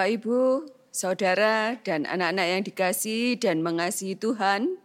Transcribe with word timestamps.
Bapak 0.00 0.16
Ibu, 0.16 0.64
saudara 0.88 1.76
dan 1.84 2.08
anak-anak 2.08 2.46
yang 2.48 2.62
dikasihi 2.64 3.36
dan 3.36 3.60
mengasihi 3.60 4.16
Tuhan, 4.16 4.80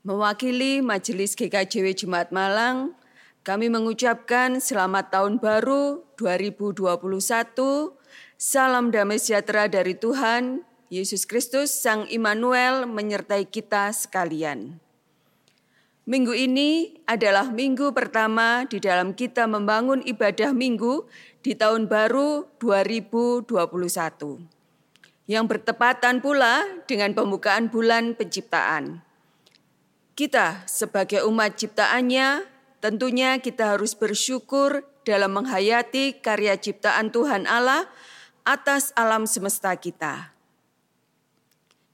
mewakili 0.00 0.80
Majelis 0.80 1.36
GKJW 1.36 1.92
Jumat 1.92 2.32
Malang, 2.32 2.96
kami 3.44 3.68
mengucapkan 3.68 4.56
selamat 4.56 5.12
tahun 5.12 5.44
baru 5.44 6.08
2021, 6.16 6.88
salam 8.40 8.88
damai 8.88 9.20
sejahtera 9.20 9.68
dari 9.68 9.92
Tuhan, 9.92 10.64
Yesus 10.88 11.28
Kristus 11.28 11.76
Sang 11.76 12.08
Immanuel 12.08 12.88
menyertai 12.88 13.44
kita 13.52 13.92
sekalian. 13.92 14.80
Minggu 16.08 16.32
ini 16.32 16.96
adalah 17.04 17.52
minggu 17.52 17.92
pertama 17.92 18.64
di 18.64 18.80
dalam 18.80 19.12
kita 19.12 19.44
membangun 19.44 20.00
ibadah 20.06 20.56
minggu 20.56 21.04
di 21.46 21.54
tahun 21.54 21.86
baru 21.86 22.58
2021. 22.58 23.46
Yang 25.30 25.44
bertepatan 25.46 26.18
pula 26.18 26.66
dengan 26.90 27.14
pembukaan 27.14 27.70
bulan 27.70 28.18
penciptaan. 28.18 28.98
Kita 30.18 30.66
sebagai 30.66 31.22
umat 31.22 31.54
ciptaannya 31.54 32.42
tentunya 32.82 33.38
kita 33.38 33.78
harus 33.78 33.94
bersyukur 33.94 34.90
dalam 35.06 35.38
menghayati 35.38 36.18
karya 36.18 36.58
ciptaan 36.58 37.14
Tuhan 37.14 37.46
Allah 37.46 37.86
atas 38.42 38.90
alam 38.98 39.22
semesta 39.30 39.70
kita. 39.78 40.34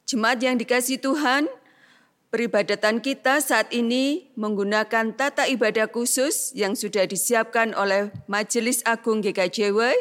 Jemaat 0.09 0.41
yang 0.41 0.57
dikasih 0.57 0.97
Tuhan, 0.97 1.45
Peribadatan 2.33 3.05
kita 3.05 3.45
saat 3.45 3.69
ini 3.77 4.33
menggunakan 4.41 5.13
tata 5.13 5.45
ibadah 5.53 5.85
khusus 5.93 6.57
yang 6.57 6.73
sudah 6.73 7.05
disiapkan 7.05 7.77
oleh 7.77 8.09
Majelis 8.25 8.81
Agung 8.89 9.21
GKJW 9.21 9.93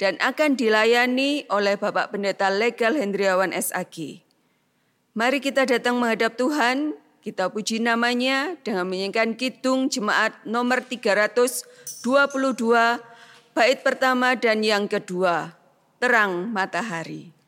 dan 0.00 0.16
akan 0.16 0.56
dilayani 0.56 1.44
oleh 1.52 1.76
Bapak 1.76 2.08
Pendeta 2.08 2.48
Legal 2.48 2.96
Hendriawan 2.96 3.52
SAG. 3.52 4.24
Mari 5.12 5.44
kita 5.44 5.68
datang 5.68 6.00
menghadap 6.00 6.40
Tuhan, 6.40 6.96
kita 7.20 7.52
puji 7.52 7.84
namanya 7.84 8.56
dengan 8.64 8.88
menyanyikan 8.88 9.36
kidung 9.36 9.92
jemaat 9.92 10.40
nomor 10.48 10.80
322, 10.88 11.68
bait 13.52 13.78
pertama 13.84 14.32
dan 14.32 14.64
yang 14.64 14.88
kedua, 14.88 15.52
Terang 16.00 16.48
Matahari. 16.48 17.43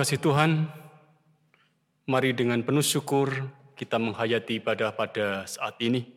Kasih 0.00 0.16
Tuhan, 0.16 0.64
mari 2.08 2.32
dengan 2.32 2.64
penuh 2.64 2.80
syukur 2.80 3.52
kita 3.76 4.00
menghayati 4.00 4.56
ibadah 4.56 4.96
pada 4.96 5.44
saat 5.44 5.76
ini 5.76 6.08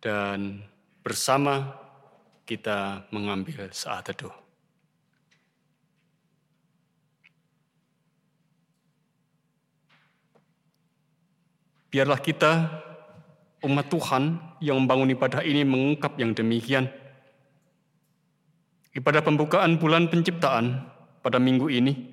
dan 0.00 0.64
bersama 1.04 1.76
kita 2.48 3.04
mengambil 3.12 3.68
saat 3.68 4.08
teduh. 4.08 4.32
Biarlah 11.92 12.16
kita, 12.16 12.80
umat 13.60 13.92
Tuhan 13.92 14.40
yang 14.64 14.80
membangun 14.80 15.12
ibadah 15.12 15.44
ini 15.44 15.68
mengungkap 15.68 16.16
yang 16.16 16.32
demikian. 16.32 16.88
Ibadah 18.96 19.20
pembukaan 19.20 19.76
bulan 19.76 20.08
penciptaan 20.08 20.80
pada 21.20 21.36
minggu 21.36 21.68
ini 21.68 22.11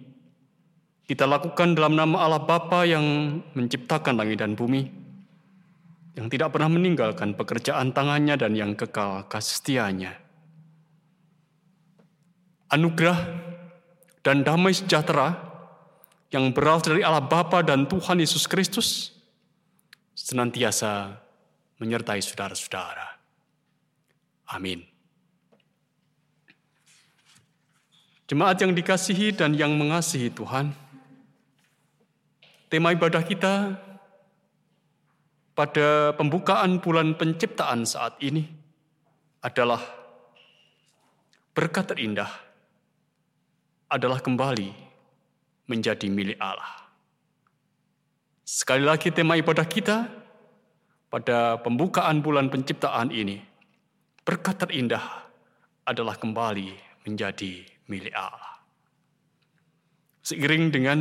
kita 1.09 1.25
lakukan 1.25 1.73
dalam 1.73 1.97
nama 1.97 2.21
Allah 2.21 2.45
Bapa 2.45 2.85
yang 2.85 3.01
menciptakan 3.57 4.13
langit 4.13 4.45
dan 4.45 4.53
bumi, 4.53 4.85
yang 6.13 6.29
tidak 6.29 6.53
pernah 6.53 6.69
meninggalkan 6.69 7.33
pekerjaan 7.33 7.89
tangannya 7.89 8.37
dan 8.37 8.53
yang 8.53 8.77
kekal 8.77 9.25
kasih. 9.25 9.89
Anugerah 12.69 13.17
dan 14.21 14.45
damai 14.45 14.77
sejahtera 14.77 15.33
yang 16.29 16.53
berasal 16.53 16.93
dari 16.93 17.01
Allah 17.01 17.25
Bapa 17.25 17.65
dan 17.65 17.89
Tuhan 17.89 18.21
Yesus 18.21 18.45
Kristus 18.45 19.09
senantiasa 20.13 21.17
menyertai 21.81 22.21
saudara-saudara. 22.21 23.17
Amin. 24.53 24.85
Jemaat 28.29 28.61
yang 28.61 28.77
dikasihi 28.77 29.33
dan 29.33 29.57
yang 29.57 29.73
mengasihi 29.73 30.29
Tuhan, 30.29 30.69
Tema 32.69 32.93
ibadah 32.93 33.25
kita 33.25 33.81
pada 35.57 36.13
pembukaan 36.13 36.77
bulan 36.77 37.17
penciptaan 37.17 37.81
saat 37.81 38.21
ini 38.21 38.45
adalah 39.41 39.81
berkat 41.57 41.89
terindah 41.89 42.29
adalah 43.89 44.21
kembali 44.21 44.69
menjadi 45.65 46.13
milik 46.13 46.37
Allah. 46.37 46.93
Sekali 48.45 48.85
lagi 48.85 49.09
tema 49.09 49.33
ibadah 49.33 49.65
kita 49.65 50.05
pada 51.09 51.57
pembukaan 51.65 52.21
bulan 52.21 52.53
penciptaan 52.53 53.09
ini, 53.09 53.41
berkat 54.21 54.61
terindah 54.61 55.25
adalah 55.89 56.13
kembali 56.13 57.01
menjadi 57.01 57.65
milik 57.89 58.13
Allah. 58.13 58.61
Seiring 60.21 60.69
dengan 60.69 60.99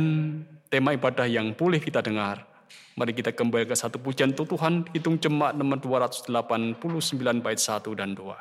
tema 0.69 0.93
ibadah 0.93 1.25
yang 1.25 1.57
boleh 1.57 1.81
kita 1.81 2.05
dengar. 2.05 2.45
Mari 2.93 3.17
kita 3.17 3.33
kembali 3.33 3.65
ke 3.65 3.75
satu 3.75 3.97
pujian 3.97 4.37
Tuhan, 4.37 4.85
hitung 4.93 5.17
jemaat 5.17 5.57
nomor 5.57 5.81
289 5.81 7.41
bait 7.41 7.57
1 7.57 7.97
dan 7.97 8.13
2. 8.13 8.37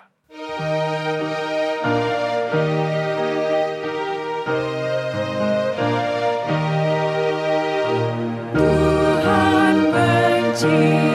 Tuhan 10.58 11.07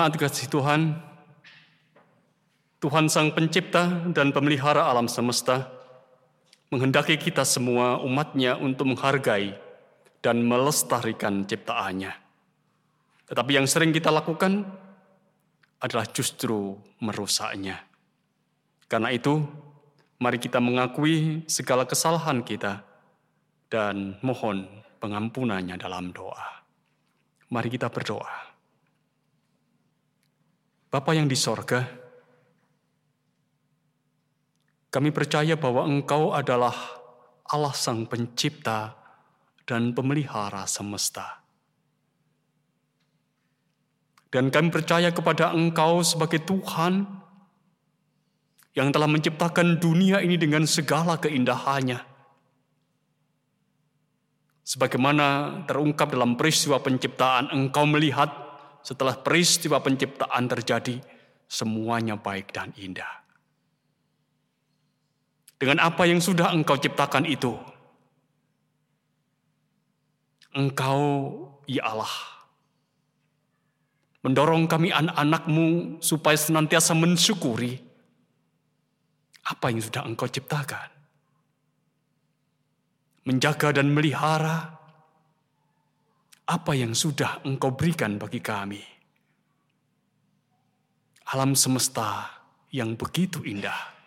Jemaat 0.00 0.16
kasih 0.16 0.48
Tuhan, 0.48 0.96
Tuhan 2.80 3.12
Sang 3.12 3.36
Pencipta 3.36 4.08
dan 4.16 4.32
Pemelihara 4.32 4.88
alam 4.88 5.04
semesta 5.12 5.68
menghendaki 6.72 7.20
kita 7.20 7.44
semua 7.44 8.00
umatnya 8.00 8.56
untuk 8.56 8.88
menghargai 8.88 9.60
dan 10.24 10.40
melestarikan 10.40 11.44
ciptaannya. 11.44 12.16
Tetapi 13.28 13.50
yang 13.52 13.68
sering 13.68 13.92
kita 13.92 14.08
lakukan 14.08 14.64
adalah 15.84 16.08
justru 16.08 16.80
merusaknya. 17.04 17.84
Karena 18.88 19.12
itu, 19.12 19.36
mari 20.16 20.40
kita 20.40 20.64
mengakui 20.64 21.44
segala 21.44 21.84
kesalahan 21.84 22.40
kita 22.40 22.88
dan 23.68 24.16
mohon 24.24 24.64
pengampunannya 24.96 25.76
dalam 25.76 26.08
doa. 26.08 26.64
Mari 27.52 27.68
kita 27.68 27.92
berdoa. 27.92 28.49
Bapa 30.90 31.14
yang 31.14 31.30
di 31.30 31.38
sorga, 31.38 31.86
kami 34.90 35.14
percaya 35.14 35.54
bahwa 35.54 35.86
Engkau 35.86 36.34
adalah 36.34 36.74
Allah 37.46 37.74
Sang 37.78 38.10
Pencipta 38.10 38.98
dan 39.62 39.94
Pemelihara 39.94 40.66
semesta. 40.66 41.46
Dan 44.34 44.50
kami 44.50 44.74
percaya 44.74 45.14
kepada 45.14 45.54
Engkau 45.54 46.02
sebagai 46.02 46.42
Tuhan 46.42 47.06
yang 48.74 48.90
telah 48.90 49.06
menciptakan 49.10 49.78
dunia 49.78 50.22
ini 50.22 50.34
dengan 50.34 50.66
segala 50.66 51.18
keindahannya. 51.22 52.02
Sebagaimana 54.62 55.26
terungkap 55.66 56.14
dalam 56.14 56.38
peristiwa 56.38 56.78
penciptaan, 56.78 57.50
Engkau 57.50 57.86
melihat 57.90 58.30
setelah 58.80 59.18
peristiwa 59.20 59.80
penciptaan 59.80 60.44
terjadi, 60.48 60.96
semuanya 61.46 62.16
baik 62.16 62.54
dan 62.54 62.72
indah 62.78 63.20
dengan 65.60 65.76
apa 65.84 66.08
yang 66.08 66.24
sudah 66.24 66.56
engkau 66.56 66.80
ciptakan 66.80 67.28
itu. 67.28 67.52
Engkau, 70.56 70.98
ya 71.68 71.84
Allah, 71.94 72.10
mendorong 74.24 74.66
kami 74.66 74.90
anak-anakmu 74.90 76.00
supaya 76.02 76.34
senantiasa 76.34 76.96
mensyukuri 76.96 77.76
apa 79.46 79.68
yang 79.70 79.84
sudah 79.84 80.02
engkau 80.08 80.26
ciptakan. 80.26 80.90
Menjaga 83.28 83.76
dan 83.76 83.92
melihara 83.92 84.79
apa 86.50 86.74
yang 86.74 86.98
sudah 86.98 87.46
engkau 87.46 87.70
berikan 87.78 88.18
bagi 88.18 88.42
kami. 88.42 88.82
Alam 91.30 91.54
semesta 91.54 92.26
yang 92.74 92.98
begitu 92.98 93.46
indah 93.46 94.00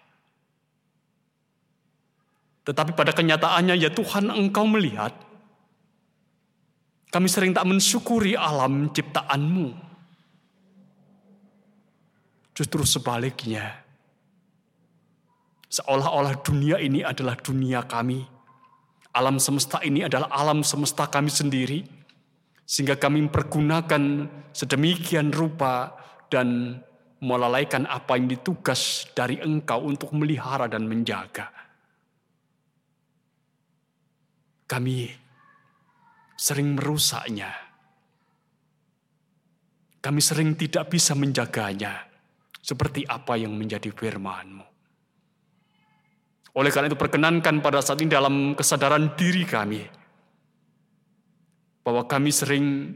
tetapi 2.64 2.96
pada 2.96 3.12
kenyataannya 3.12 3.76
ya 3.76 3.92
Tuhan 3.92 4.32
engkau 4.32 4.64
melihat. 4.64 5.12
Kami 7.12 7.28
sering 7.30 7.54
tak 7.54 7.68
mensyukuri 7.68 8.34
alam 8.34 8.90
ciptaanmu. 8.90 9.68
Justru 12.58 12.82
sebaliknya. 12.88 13.84
Seolah-olah 15.70 16.42
dunia 16.42 16.82
ini 16.82 17.06
adalah 17.06 17.38
dunia 17.38 17.86
kami. 17.86 18.24
Alam 19.14 19.38
semesta 19.38 19.78
ini 19.86 20.02
adalah 20.02 20.32
alam 20.34 20.66
semesta 20.66 21.06
kami 21.06 21.30
sendiri. 21.30 21.86
Sehingga 22.74 22.98
kami 22.98 23.30
mempergunakan 23.30 24.26
sedemikian 24.50 25.30
rupa 25.30 25.94
dan 26.26 26.82
melalaikan 27.22 27.86
apa 27.86 28.18
yang 28.18 28.26
ditugas 28.26 29.06
dari 29.14 29.38
engkau 29.38 29.86
untuk 29.86 30.10
melihara 30.18 30.66
dan 30.66 30.90
menjaga. 30.90 31.54
Kami 34.66 35.06
sering 36.34 36.74
merusaknya. 36.74 37.54
Kami 40.02 40.20
sering 40.26 40.58
tidak 40.58 40.90
bisa 40.90 41.14
menjaganya 41.14 42.10
seperti 42.58 43.06
apa 43.06 43.38
yang 43.38 43.54
menjadi 43.54 43.94
firman-Mu. 43.94 44.66
Oleh 46.58 46.74
karena 46.74 46.90
itu 46.90 46.98
perkenankan 46.98 47.62
pada 47.62 47.86
saat 47.86 48.02
ini 48.02 48.10
dalam 48.10 48.58
kesadaran 48.58 49.14
diri 49.14 49.46
kami 49.46 50.03
bahwa 51.84 52.08
kami 52.08 52.32
sering 52.32 52.96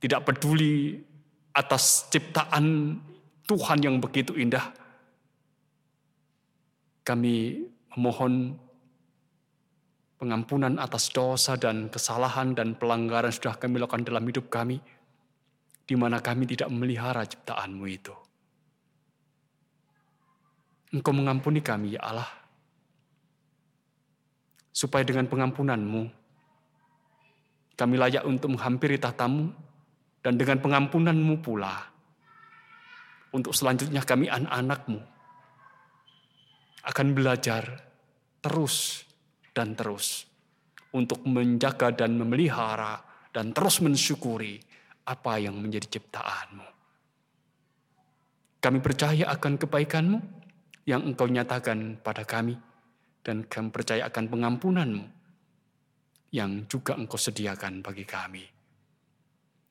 tidak 0.00 0.28
peduli 0.28 1.00
atas 1.56 2.08
ciptaan 2.12 2.96
Tuhan 3.48 3.80
yang 3.82 3.96
begitu 3.98 4.36
indah. 4.36 4.72
Kami 7.02 7.66
memohon 7.96 8.54
pengampunan 10.20 10.76
atas 10.76 11.08
dosa 11.10 11.56
dan 11.56 11.88
kesalahan 11.88 12.52
dan 12.52 12.76
pelanggaran 12.76 13.32
sudah 13.32 13.56
kami 13.56 13.80
lakukan 13.80 14.04
dalam 14.04 14.22
hidup 14.28 14.52
kami, 14.52 14.78
di 15.88 15.94
mana 15.96 16.20
kami 16.20 16.44
tidak 16.44 16.68
memelihara 16.68 17.24
ciptaanmu 17.24 17.84
itu. 17.88 18.14
Engkau 20.92 21.16
mengampuni 21.16 21.64
kami, 21.64 21.96
ya 21.96 22.02
Allah, 22.04 22.30
supaya 24.70 25.06
dengan 25.06 25.26
pengampunanmu, 25.26 26.19
kami 27.80 27.96
layak 27.96 28.28
untuk 28.28 28.52
menghampiri 28.52 29.00
tahtamu, 29.00 29.48
dan 30.20 30.36
dengan 30.36 30.60
pengampunanmu 30.60 31.40
pula, 31.40 31.80
untuk 33.32 33.56
selanjutnya 33.56 34.04
kami 34.04 34.28
anak-anakmu, 34.28 35.00
akan 36.84 37.06
belajar 37.16 37.64
terus 38.44 39.08
dan 39.56 39.72
terus 39.72 40.28
untuk 40.92 41.24
menjaga 41.24 41.88
dan 42.04 42.20
memelihara 42.20 43.00
dan 43.32 43.56
terus 43.56 43.80
mensyukuri 43.80 44.60
apa 45.08 45.40
yang 45.40 45.56
menjadi 45.56 45.96
ciptaanmu. 45.96 46.66
Kami 48.60 48.78
percaya 48.84 49.24
akan 49.32 49.56
kebaikanmu 49.56 50.18
yang 50.84 51.00
engkau 51.08 51.24
nyatakan 51.32 51.96
pada 52.04 52.28
kami 52.28 52.60
dan 53.24 53.48
kami 53.48 53.72
percaya 53.72 54.04
akan 54.04 54.24
pengampunanmu 54.28 55.19
yang 56.30 56.66
juga 56.70 56.94
engkau 56.94 57.18
sediakan 57.18 57.82
bagi 57.82 58.06
kami. 58.06 58.44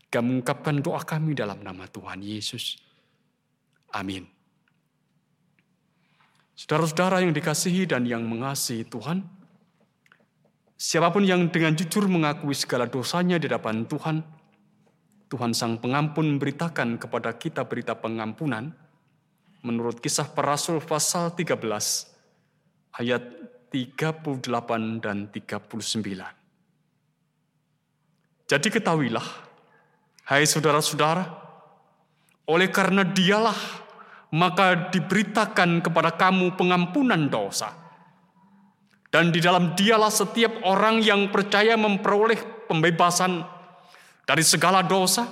Kami 0.10 0.26
mengungkapkan 0.26 0.82
doa 0.82 1.02
kami 1.06 1.38
dalam 1.38 1.62
nama 1.62 1.86
Tuhan 1.88 2.20
Yesus. 2.20 2.80
Amin. 3.94 4.26
Saudara-saudara 6.58 7.24
yang 7.24 7.32
dikasihi 7.32 7.88
dan 7.88 8.04
yang 8.04 8.26
mengasihi 8.26 8.84
Tuhan, 8.84 9.40
Siapa 10.80 11.12
pun 11.12 11.28
yang 11.28 11.52
dengan 11.52 11.76
jujur 11.76 12.08
mengakui 12.08 12.56
segala 12.56 12.88
dosanya 12.88 13.36
di 13.36 13.52
hadapan 13.52 13.84
Tuhan, 13.84 14.24
Tuhan 15.28 15.52
Sang 15.52 15.76
Pengampun 15.76 16.24
memberitakan 16.24 16.96
kepada 16.96 17.36
kita 17.36 17.68
berita 17.68 18.00
pengampunan 18.00 18.72
menurut 19.60 20.00
kisah 20.00 20.32
para 20.32 20.56
rasul 20.56 20.80
pasal 20.80 21.36
13 21.36 21.60
ayat 22.96 23.24
38 23.76 25.04
dan 25.04 25.28
39. 25.28 26.39
Jadi 28.50 28.74
ketahuilah, 28.74 29.28
hai 30.26 30.42
saudara-saudara, 30.42 31.22
oleh 32.50 32.74
karena 32.74 33.06
dialah 33.06 33.86
maka 34.34 34.90
diberitakan 34.90 35.86
kepada 35.86 36.18
kamu 36.18 36.58
pengampunan 36.58 37.30
dosa 37.30 37.70
dan 39.10 39.30
di 39.30 39.42
dalam 39.42 39.74
dialah 39.74 40.10
setiap 40.10 40.66
orang 40.66 41.02
yang 41.02 41.30
percaya 41.34 41.74
memperoleh 41.78 42.66
pembebasan 42.70 43.42
dari 44.26 44.46
segala 44.46 44.86
dosa 44.86 45.26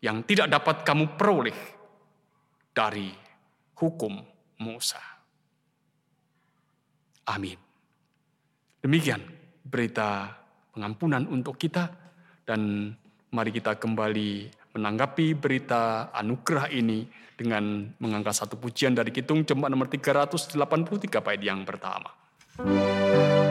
yang 0.00 0.24
tidak 0.24 0.48
dapat 0.48 0.80
kamu 0.80 1.16
peroleh 1.16 1.56
dari 2.72 3.12
hukum 3.76 4.16
Musa. 4.64 5.00
Amin. 7.28 7.56
Demikian 8.80 9.20
berita 9.60 10.40
pengampunan 10.72 11.28
untuk 11.28 11.60
kita 11.60 12.09
dan 12.50 12.90
mari 13.30 13.54
kita 13.54 13.78
kembali 13.78 14.50
menanggapi 14.74 15.38
berita 15.38 16.10
anugerah 16.10 16.66
ini 16.74 17.06
dengan 17.38 17.86
mengangkat 18.02 18.34
satu 18.34 18.58
pujian 18.58 18.90
dari 18.90 19.14
Kitung 19.14 19.46
Jemaat 19.46 19.70
nomor 19.70 19.86
383 19.86 20.58
bait 21.22 21.38
yang 21.46 21.62
pertama. 21.62 22.10
Música 22.58 23.49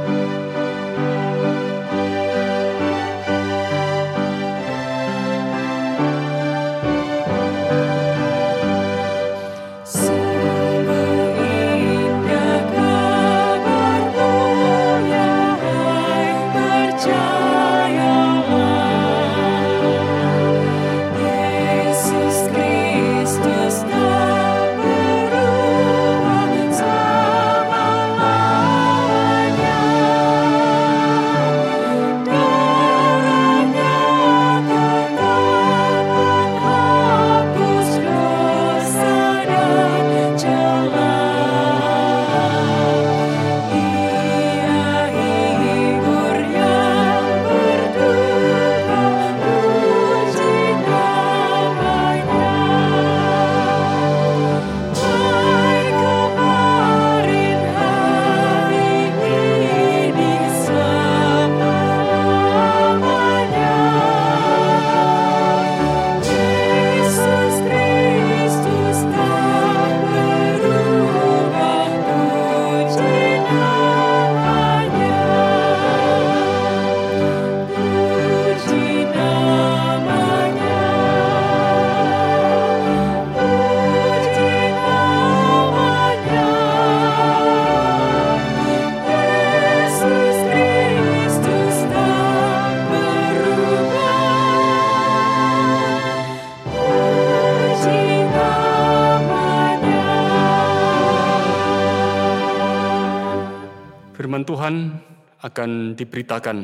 akan 105.49 105.97
diberitakan 105.97 106.57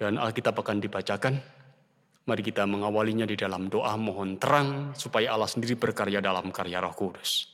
dan 0.00 0.16
Alkitab 0.16 0.56
akan 0.56 0.80
dibacakan. 0.80 1.34
Mari 2.26 2.42
kita 2.42 2.66
mengawalinya 2.66 3.22
di 3.22 3.38
dalam 3.38 3.70
doa 3.70 3.94
mohon 3.94 4.34
terang 4.42 4.98
supaya 4.98 5.30
Allah 5.30 5.46
sendiri 5.46 5.78
berkarya 5.78 6.18
dalam 6.18 6.50
karya 6.50 6.82
Roh 6.82 6.90
Kudus. 6.90 7.46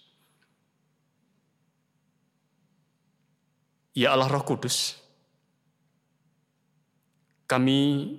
Ya 3.92 4.16
Allah 4.16 4.32
Roh 4.32 4.40
Kudus, 4.40 4.96
kami 7.44 8.16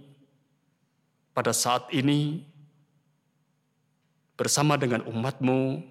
pada 1.33 1.49
saat 1.49 1.89
ini 1.89 2.45
bersama 4.37 4.77
dengan 4.77 5.01
umatmu 5.09 5.81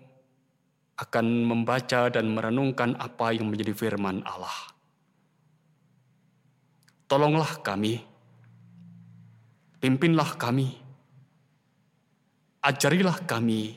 akan 1.02 1.26
membaca 1.42 2.06
dan 2.06 2.30
merenungkan 2.30 2.94
apa 3.02 3.34
yang 3.34 3.50
menjadi 3.50 3.74
firman 3.74 4.22
Allah. 4.22 4.71
Tolonglah 7.12 7.60
kami 7.60 8.00
Pimpinlah 9.82 10.38
kami, 10.38 10.78
ajarilah 12.62 13.26
kami 13.26 13.74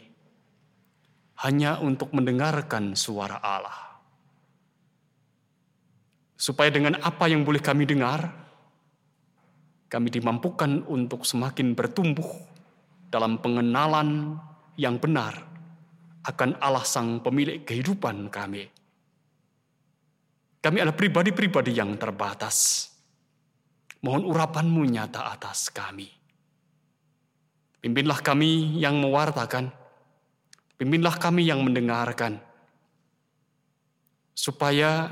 hanya 1.42 1.82
untuk 1.82 2.14
mendengarkan 2.14 2.94
suara 2.94 3.42
Allah. 3.42 3.98
Supaya 6.38 6.70
dengan 6.70 7.02
apa 7.02 7.26
yang 7.26 7.42
boleh 7.42 7.58
kami 7.58 7.90
dengar, 7.90 8.22
kami 9.90 10.14
dimampukan 10.14 10.86
untuk 10.86 11.26
semakin 11.26 11.74
bertumbuh 11.74 12.30
dalam 13.10 13.42
pengenalan 13.42 14.38
yang 14.78 15.02
benar 15.02 15.42
akan 16.22 16.54
Allah 16.62 16.86
Sang 16.86 17.18
Pemilik 17.18 17.66
kehidupan 17.66 18.30
kami. 18.30 18.70
Kami 20.62 20.78
adalah 20.78 20.94
pribadi-pribadi 20.94 21.74
yang 21.74 21.98
terbatas 21.98 22.94
Mohon 24.06 24.24
urapanmu 24.30 24.86
nyata 24.86 25.34
atas 25.34 25.74
kami. 25.74 26.06
Pimpinlah 27.82 28.22
kami 28.22 28.78
yang 28.78 29.02
mewartakan. 29.02 29.74
Pimpinlah 30.78 31.18
kami 31.18 31.50
yang 31.50 31.66
mendengarkan. 31.66 32.38
Supaya 34.38 35.10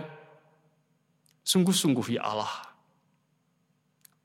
sungguh-sungguh 1.41 2.21
ya 2.21 2.21
Allah, 2.21 2.53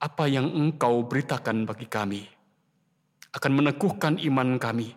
apa 0.05 0.29
yang 0.29 0.53
engkau 0.53 1.01
beritakan 1.09 1.65
bagi 1.65 1.89
kami 1.89 2.23
akan 3.33 3.53
meneguhkan 3.57 4.15
iman 4.21 4.61
kami, 4.61 4.93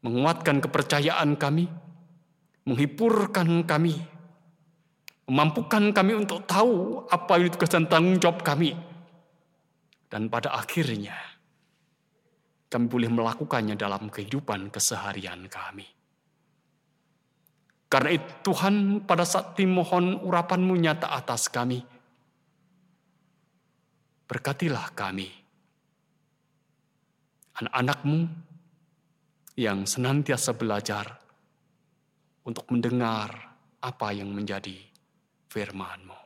menguatkan 0.00 0.64
kepercayaan 0.64 1.36
kami, 1.36 1.68
menghiburkan 2.64 3.64
kami, 3.68 3.98
Memampukan 5.30 5.94
kami 5.94 6.18
untuk 6.18 6.42
tahu 6.46 7.06
apa 7.06 7.38
itu 7.38 7.54
tugas 7.54 7.70
dan 7.70 7.86
tanggung 7.86 8.18
jawab 8.18 8.42
kami. 8.42 8.74
Dan 10.10 10.28
pada 10.28 10.52
akhirnya, 10.52 11.14
kami 12.68 12.88
boleh 12.90 13.08
melakukannya 13.12 13.78
dalam 13.78 14.10
kehidupan 14.10 14.68
keseharian 14.68 15.46
kami. 15.46 15.84
Karena 17.92 18.16
itu 18.16 18.28
Tuhan 18.48 19.04
pada 19.04 19.28
saat 19.28 19.52
dimohon 19.52 20.24
urapanmu 20.24 20.72
nyata 20.80 21.12
atas 21.12 21.52
kami. 21.52 21.84
Berkatilah 24.24 24.96
kami. 24.96 25.28
Anak-anakmu 27.60 28.18
yang 29.60 29.84
senantiasa 29.84 30.56
belajar 30.56 31.20
untuk 32.48 32.64
mendengar 32.72 33.28
apa 33.84 34.08
yang 34.16 34.32
menjadi 34.32 34.91
firman-Mu. 35.52 36.16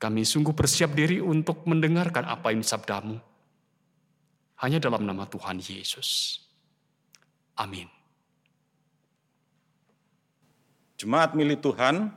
Kami 0.00 0.24
sungguh 0.24 0.56
bersiap 0.56 0.96
diri 0.96 1.20
untuk 1.20 1.68
mendengarkan 1.68 2.24
apa 2.24 2.52
yang 2.52 2.64
sabdamu. 2.64 3.20
Hanya 4.60 4.80
dalam 4.80 5.04
nama 5.04 5.28
Tuhan 5.28 5.60
Yesus. 5.60 6.40
Amin. 7.60 7.88
Jemaat 10.96 11.36
milik 11.36 11.60
Tuhan, 11.60 12.08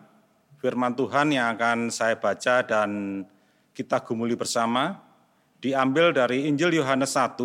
firman 0.59 0.95
Tuhan 0.95 1.35
yang 1.35 1.51
akan 1.55 1.91
saya 1.91 2.15
baca 2.15 2.63
dan 2.63 3.23
kita 3.75 4.03
gumuli 4.03 4.39
bersama 4.39 4.99
diambil 5.59 6.15
dari 6.15 6.47
Injil 6.47 6.79
Yohanes 6.79 7.15
1 7.15 7.39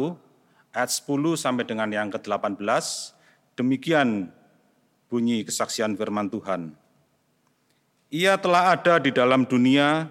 ayat 0.74 0.90
10 0.90 1.38
sampai 1.38 1.66
dengan 1.66 1.90
yang 1.90 2.10
ke-18. 2.10 2.58
Demikian 3.54 4.30
bunyi 5.06 5.46
kesaksian 5.46 5.94
firman 5.94 6.26
Tuhan. 6.26 6.74
Ia 8.14 8.38
telah 8.38 8.78
ada 8.78 9.02
di 9.02 9.10
dalam 9.10 9.42
dunia 9.42 10.06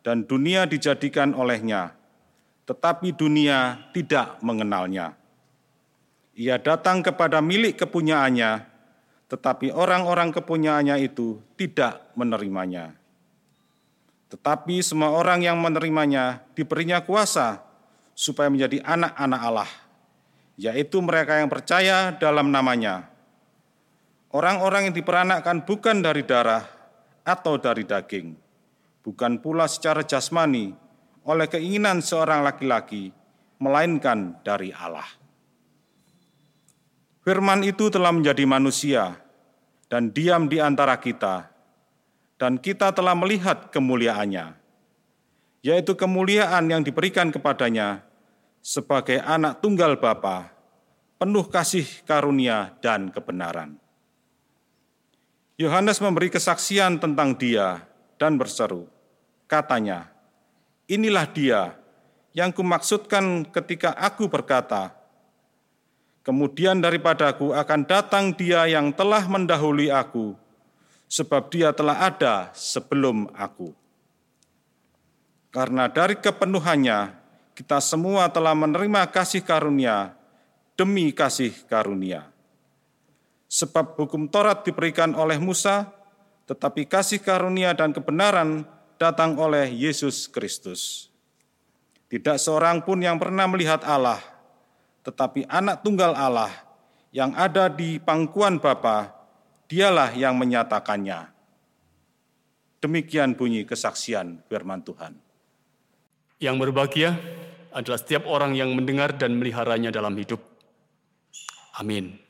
dan 0.00 0.24
dunia 0.24 0.64
dijadikan 0.64 1.36
olehnya, 1.36 1.92
tetapi 2.64 3.12
dunia 3.12 3.92
tidak 3.92 4.40
mengenalnya. 4.40 5.12
Ia 6.32 6.56
datang 6.56 7.04
kepada 7.04 7.44
milik 7.44 7.76
kepunyaannya, 7.76 8.64
tetapi 9.28 9.68
orang-orang 9.68 10.32
kepunyaannya 10.32 11.04
itu 11.04 11.44
tidak 11.60 12.00
menerimanya. 12.16 12.96
Tetapi 14.32 14.80
semua 14.80 15.12
orang 15.12 15.44
yang 15.44 15.60
menerimanya 15.60 16.40
diberinya 16.56 17.04
kuasa 17.04 17.60
supaya 18.16 18.48
menjadi 18.48 18.80
anak-anak 18.80 19.40
Allah, 19.44 19.70
yaitu 20.56 21.04
mereka 21.04 21.36
yang 21.36 21.52
percaya 21.52 22.16
dalam 22.16 22.48
namanya. 22.48 23.12
Orang-orang 24.32 24.88
yang 24.88 24.96
diperanakkan 24.96 25.68
bukan 25.68 26.00
dari 26.00 26.24
darah, 26.24 26.71
atau 27.22 27.58
dari 27.58 27.86
daging, 27.86 28.34
bukan 29.02 29.38
pula 29.42 29.66
secara 29.66 30.02
jasmani 30.06 30.74
oleh 31.22 31.46
keinginan 31.46 32.02
seorang 32.02 32.42
laki-laki, 32.42 33.14
melainkan 33.62 34.38
dari 34.42 34.74
Allah. 34.74 35.06
Firman 37.22 37.62
itu 37.62 37.86
telah 37.86 38.10
menjadi 38.10 38.42
manusia 38.42 39.14
dan 39.86 40.10
diam 40.10 40.50
di 40.50 40.58
antara 40.58 40.98
kita, 40.98 41.46
dan 42.38 42.58
kita 42.58 42.90
telah 42.90 43.14
melihat 43.14 43.70
kemuliaannya, 43.70 44.58
yaitu 45.62 45.94
kemuliaan 45.94 46.66
yang 46.66 46.82
diberikan 46.82 47.30
kepadanya 47.30 48.02
sebagai 48.62 49.22
anak 49.22 49.62
tunggal 49.62 49.98
Bapa, 49.98 50.50
penuh 51.18 51.46
kasih 51.46 51.86
karunia 52.02 52.74
dan 52.82 53.10
kebenaran. 53.10 53.81
Yohanes 55.62 56.02
memberi 56.02 56.26
kesaksian 56.26 56.98
tentang 56.98 57.38
dia 57.38 57.86
dan 58.18 58.34
berseru, 58.34 58.90
katanya, 59.46 60.10
inilah 60.90 61.22
dia 61.30 61.78
yang 62.34 62.50
kumaksudkan 62.50 63.46
ketika 63.46 63.94
aku 63.94 64.26
berkata, 64.26 64.90
kemudian 66.26 66.82
daripadaku 66.82 67.54
akan 67.54 67.86
datang 67.86 68.34
dia 68.34 68.66
yang 68.66 68.90
telah 68.90 69.22
mendahului 69.22 69.86
aku, 69.94 70.34
sebab 71.06 71.46
dia 71.54 71.70
telah 71.70 72.10
ada 72.10 72.50
sebelum 72.58 73.30
aku. 73.30 73.70
Karena 75.54 75.86
dari 75.86 76.18
kepenuhannya, 76.18 77.14
kita 77.54 77.78
semua 77.78 78.26
telah 78.34 78.58
menerima 78.58 79.06
kasih 79.14 79.46
karunia 79.46 80.18
demi 80.74 81.14
kasih 81.14 81.54
karunia. 81.70 82.31
Sebab 83.52 84.00
hukum 84.00 84.32
Taurat 84.32 84.64
diberikan 84.64 85.12
oleh 85.12 85.36
Musa, 85.36 85.92
tetapi 86.48 86.88
kasih 86.88 87.20
karunia 87.20 87.76
dan 87.76 87.92
kebenaran 87.92 88.64
datang 88.96 89.36
oleh 89.36 89.68
Yesus 89.68 90.24
Kristus. 90.24 91.12
Tidak 92.08 92.40
seorang 92.40 92.80
pun 92.80 93.04
yang 93.04 93.20
pernah 93.20 93.44
melihat 93.44 93.84
Allah, 93.84 94.24
tetapi 95.04 95.44
anak 95.52 95.84
tunggal 95.84 96.16
Allah 96.16 96.48
yang 97.12 97.36
ada 97.36 97.68
di 97.68 98.00
pangkuan 98.00 98.56
Bapa, 98.56 99.12
dialah 99.68 100.16
yang 100.16 100.40
menyatakannya. 100.40 101.28
Demikian 102.80 103.36
bunyi 103.36 103.68
kesaksian 103.68 104.48
firman 104.48 104.80
Tuhan. 104.80 105.12
Yang 106.40 106.56
berbahagia 106.56 107.10
adalah 107.68 108.00
setiap 108.00 108.24
orang 108.24 108.56
yang 108.56 108.72
mendengar 108.72 109.12
dan 109.12 109.36
meliharanya 109.36 109.92
dalam 109.92 110.16
hidup. 110.16 110.40
Amin. 111.76 112.21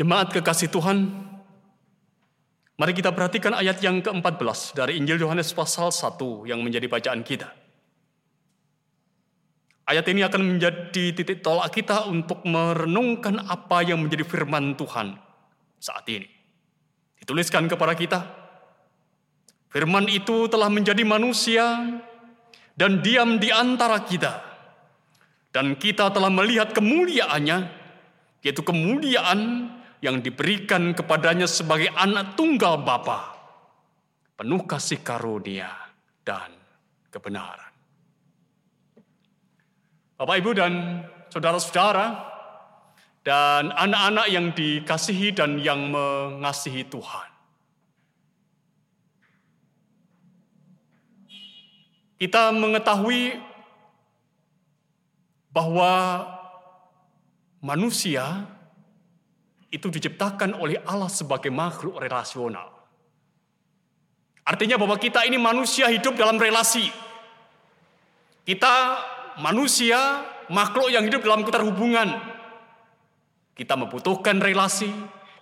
Jemaat 0.00 0.32
kekasih 0.32 0.72
Tuhan, 0.72 1.12
mari 2.80 2.96
kita 2.96 3.12
perhatikan 3.12 3.52
ayat 3.52 3.84
yang 3.84 4.00
ke-14 4.00 4.72
dari 4.72 4.96
Injil 4.96 5.20
Yohanes 5.20 5.52
pasal 5.52 5.92
1 5.92 6.48
yang 6.48 6.64
menjadi 6.64 6.88
bacaan 6.88 7.20
kita. 7.20 7.52
Ayat 9.84 10.08
ini 10.08 10.24
akan 10.24 10.56
menjadi 10.56 11.12
titik 11.12 11.44
tolak 11.44 11.68
kita 11.76 12.08
untuk 12.08 12.40
merenungkan 12.48 13.44
apa 13.44 13.84
yang 13.84 14.00
menjadi 14.00 14.24
firman 14.24 14.72
Tuhan 14.72 15.20
saat 15.76 16.08
ini. 16.08 16.24
Dituliskan 17.20 17.68
kepada 17.68 17.92
kita, 17.92 18.24
firman 19.68 20.08
itu 20.08 20.48
telah 20.48 20.72
menjadi 20.72 21.04
manusia 21.04 21.76
dan 22.72 23.04
diam 23.04 23.36
di 23.36 23.52
antara 23.52 24.00
kita. 24.00 24.48
Dan 25.52 25.76
kita 25.76 26.08
telah 26.08 26.32
melihat 26.32 26.72
kemuliaannya, 26.72 27.58
yaitu 28.40 28.64
kemuliaan 28.64 29.76
yang 30.00 30.24
diberikan 30.24 30.96
kepadanya 30.96 31.44
sebagai 31.44 31.92
anak 31.92 32.36
tunggal 32.36 32.80
Bapa, 32.80 33.36
penuh 34.36 34.64
kasih 34.64 35.04
karunia 35.04 35.68
dan 36.24 36.52
kebenaran. 37.12 37.72
Bapak, 40.16 40.36
Ibu, 40.40 40.50
dan 40.56 41.04
saudara-saudara, 41.32 42.06
dan 43.20 43.72
anak-anak 43.72 44.26
yang 44.32 44.52
dikasihi 44.56 45.36
dan 45.36 45.60
yang 45.60 45.92
mengasihi 45.92 46.88
Tuhan. 46.88 47.28
Kita 52.20 52.52
mengetahui 52.52 53.40
bahwa 55.52 56.20
manusia 57.64 58.44
itu 59.70 59.86
diciptakan 59.86 60.58
oleh 60.58 60.82
Allah 60.82 61.06
sebagai 61.06 61.48
makhluk 61.54 62.02
relasional. 62.02 62.74
Artinya 64.42 64.74
bahwa 64.74 64.98
kita 64.98 65.22
ini 65.22 65.38
manusia 65.38 65.86
hidup 65.86 66.18
dalam 66.18 66.34
relasi. 66.34 66.90
Kita 68.42 68.74
manusia, 69.38 70.26
makhluk 70.50 70.90
yang 70.90 71.06
hidup 71.06 71.22
dalam 71.22 71.46
keterhubungan. 71.46 72.18
Kita 73.54 73.78
membutuhkan 73.78 74.42
relasi, 74.42 74.90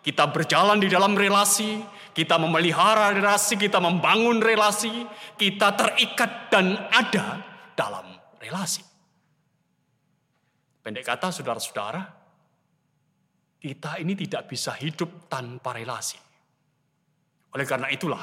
kita 0.05 0.29
berjalan 0.29 0.77
di 0.77 0.93
dalam 0.93 1.17
relasi, 1.17 1.81
kita 2.13 2.37
memelihara 2.37 3.17
relasi, 3.17 3.57
kita 3.57 3.81
membangun 3.81 4.45
relasi, 4.45 4.93
kita 5.41 5.73
terikat 5.73 6.53
dan 6.53 6.77
ada 6.93 7.41
dalam 7.79 8.13
relasi. 8.43 8.83
Pendek 10.83 11.07
kata, 11.07 11.31
saudara-saudara, 11.31 12.18
kita 13.59 13.99
ini 13.99 14.15
tidak 14.15 14.47
bisa 14.47 14.75
hidup 14.79 15.27
tanpa 15.27 15.75
relasi. 15.75 16.19
Oleh 17.55 17.67
karena 17.67 17.91
itulah, 17.91 18.23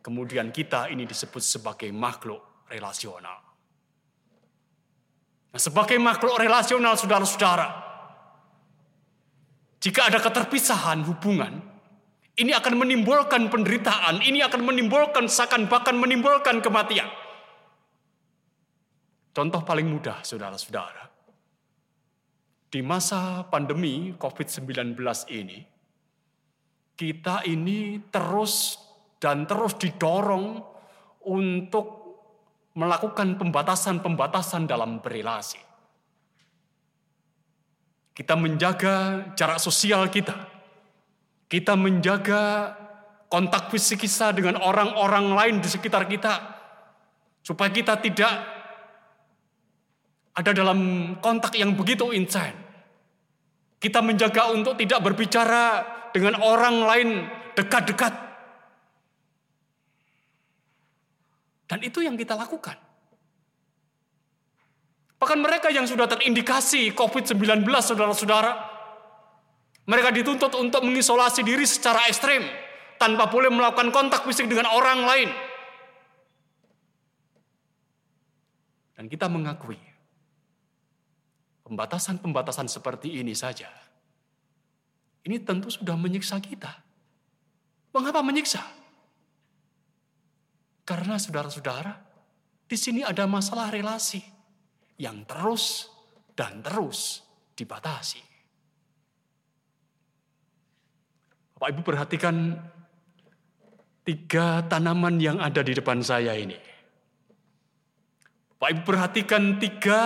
kemudian 0.00 0.48
kita 0.48 0.88
ini 0.88 1.04
disebut 1.04 1.44
sebagai 1.44 1.92
makhluk 1.92 2.64
relasional. 2.72 3.38
Nah, 5.52 5.60
sebagai 5.60 6.00
makhluk 6.00 6.40
relasional 6.40 6.96
saudara-saudara, 6.96 7.68
jika 9.80 10.08
ada 10.08 10.18
keterpisahan 10.20 11.04
hubungan, 11.04 11.60
ini 12.36 12.52
akan 12.52 12.74
menimbulkan 12.80 13.48
penderitaan, 13.48 14.20
ini 14.24 14.44
akan 14.44 14.60
menimbulkan 14.64 15.24
sakan 15.28 15.68
bahkan 15.68 15.96
menimbulkan 15.96 16.60
kematian. 16.60 17.08
Contoh 19.36 19.60
paling 19.64 19.88
mudah 19.88 20.24
saudara-saudara. 20.24 21.15
Di 22.76 22.84
masa 22.84 23.40
pandemi 23.48 24.12
COVID-19 24.20 25.00
ini, 25.32 25.64
kita 26.92 27.40
ini 27.48 28.04
terus 28.12 28.76
dan 29.16 29.48
terus 29.48 29.80
didorong 29.80 30.60
untuk 31.24 31.86
melakukan 32.76 33.40
pembatasan-pembatasan 33.40 34.68
dalam 34.68 35.00
berrelasi. 35.00 35.56
Kita 38.12 38.36
menjaga 38.36 39.24
jarak 39.32 39.56
sosial 39.56 40.12
kita. 40.12 40.36
Kita 41.48 41.80
menjaga 41.80 42.76
kontak 43.32 43.72
fisik 43.72 44.04
kita 44.04 44.36
dengan 44.36 44.60
orang-orang 44.60 45.32
lain 45.32 45.56
di 45.64 45.68
sekitar 45.72 46.04
kita. 46.04 46.60
Supaya 47.40 47.72
kita 47.72 47.96
tidak 48.04 48.32
ada 50.36 50.52
dalam 50.52 51.16
kontak 51.24 51.56
yang 51.56 51.72
begitu 51.72 52.12
intens. 52.12 52.65
Kita 53.76 54.00
menjaga 54.00 54.50
untuk 54.50 54.80
tidak 54.80 55.04
berbicara 55.04 55.84
dengan 56.16 56.40
orang 56.40 56.76
lain 56.80 57.08
dekat-dekat. 57.52 58.12
Dan 61.66 61.82
itu 61.82 62.00
yang 62.00 62.14
kita 62.14 62.38
lakukan. 62.38 62.78
Bahkan 65.16 65.38
mereka 65.40 65.68
yang 65.72 65.88
sudah 65.88 66.06
terindikasi 66.06 66.92
COVID-19, 66.92 67.64
saudara-saudara, 67.64 68.52
mereka 69.88 70.12
dituntut 70.12 70.52
untuk 70.58 70.84
mengisolasi 70.84 71.40
diri 71.46 71.64
secara 71.64 72.04
ekstrem, 72.10 72.44
tanpa 73.00 73.30
boleh 73.30 73.48
melakukan 73.48 73.88
kontak 73.94 74.22
fisik 74.28 74.46
dengan 74.50 74.68
orang 74.70 75.00
lain. 75.08 75.30
Dan 78.96 79.06
kita 79.08 79.28
mengakui, 79.28 79.80
pembatasan-pembatasan 81.66 82.70
seperti 82.70 83.18
ini 83.18 83.34
saja, 83.34 83.66
ini 85.26 85.42
tentu 85.42 85.66
sudah 85.66 85.98
menyiksa 85.98 86.38
kita. 86.38 86.70
Mengapa 87.90 88.22
menyiksa? 88.22 88.62
Karena 90.86 91.18
saudara-saudara, 91.18 91.98
di 92.70 92.78
sini 92.78 93.02
ada 93.02 93.26
masalah 93.26 93.74
relasi 93.74 94.22
yang 95.02 95.26
terus 95.26 95.90
dan 96.38 96.62
terus 96.62 97.26
dibatasi. 97.58 98.22
Bapak 101.58 101.68
Ibu 101.74 101.82
perhatikan 101.82 102.54
tiga 104.06 104.62
tanaman 104.70 105.18
yang 105.18 105.42
ada 105.42 105.64
di 105.66 105.74
depan 105.74 105.98
saya 106.06 106.38
ini. 106.38 106.54
Bapak 108.54 108.68
Ibu 108.70 108.82
perhatikan 108.86 109.58
tiga 109.58 110.02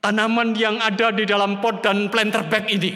tanaman 0.00 0.56
yang 0.56 0.80
ada 0.80 1.12
di 1.12 1.28
dalam 1.28 1.60
pot 1.60 1.84
dan 1.84 2.08
planter 2.08 2.44
bag 2.48 2.66
ini. 2.72 2.92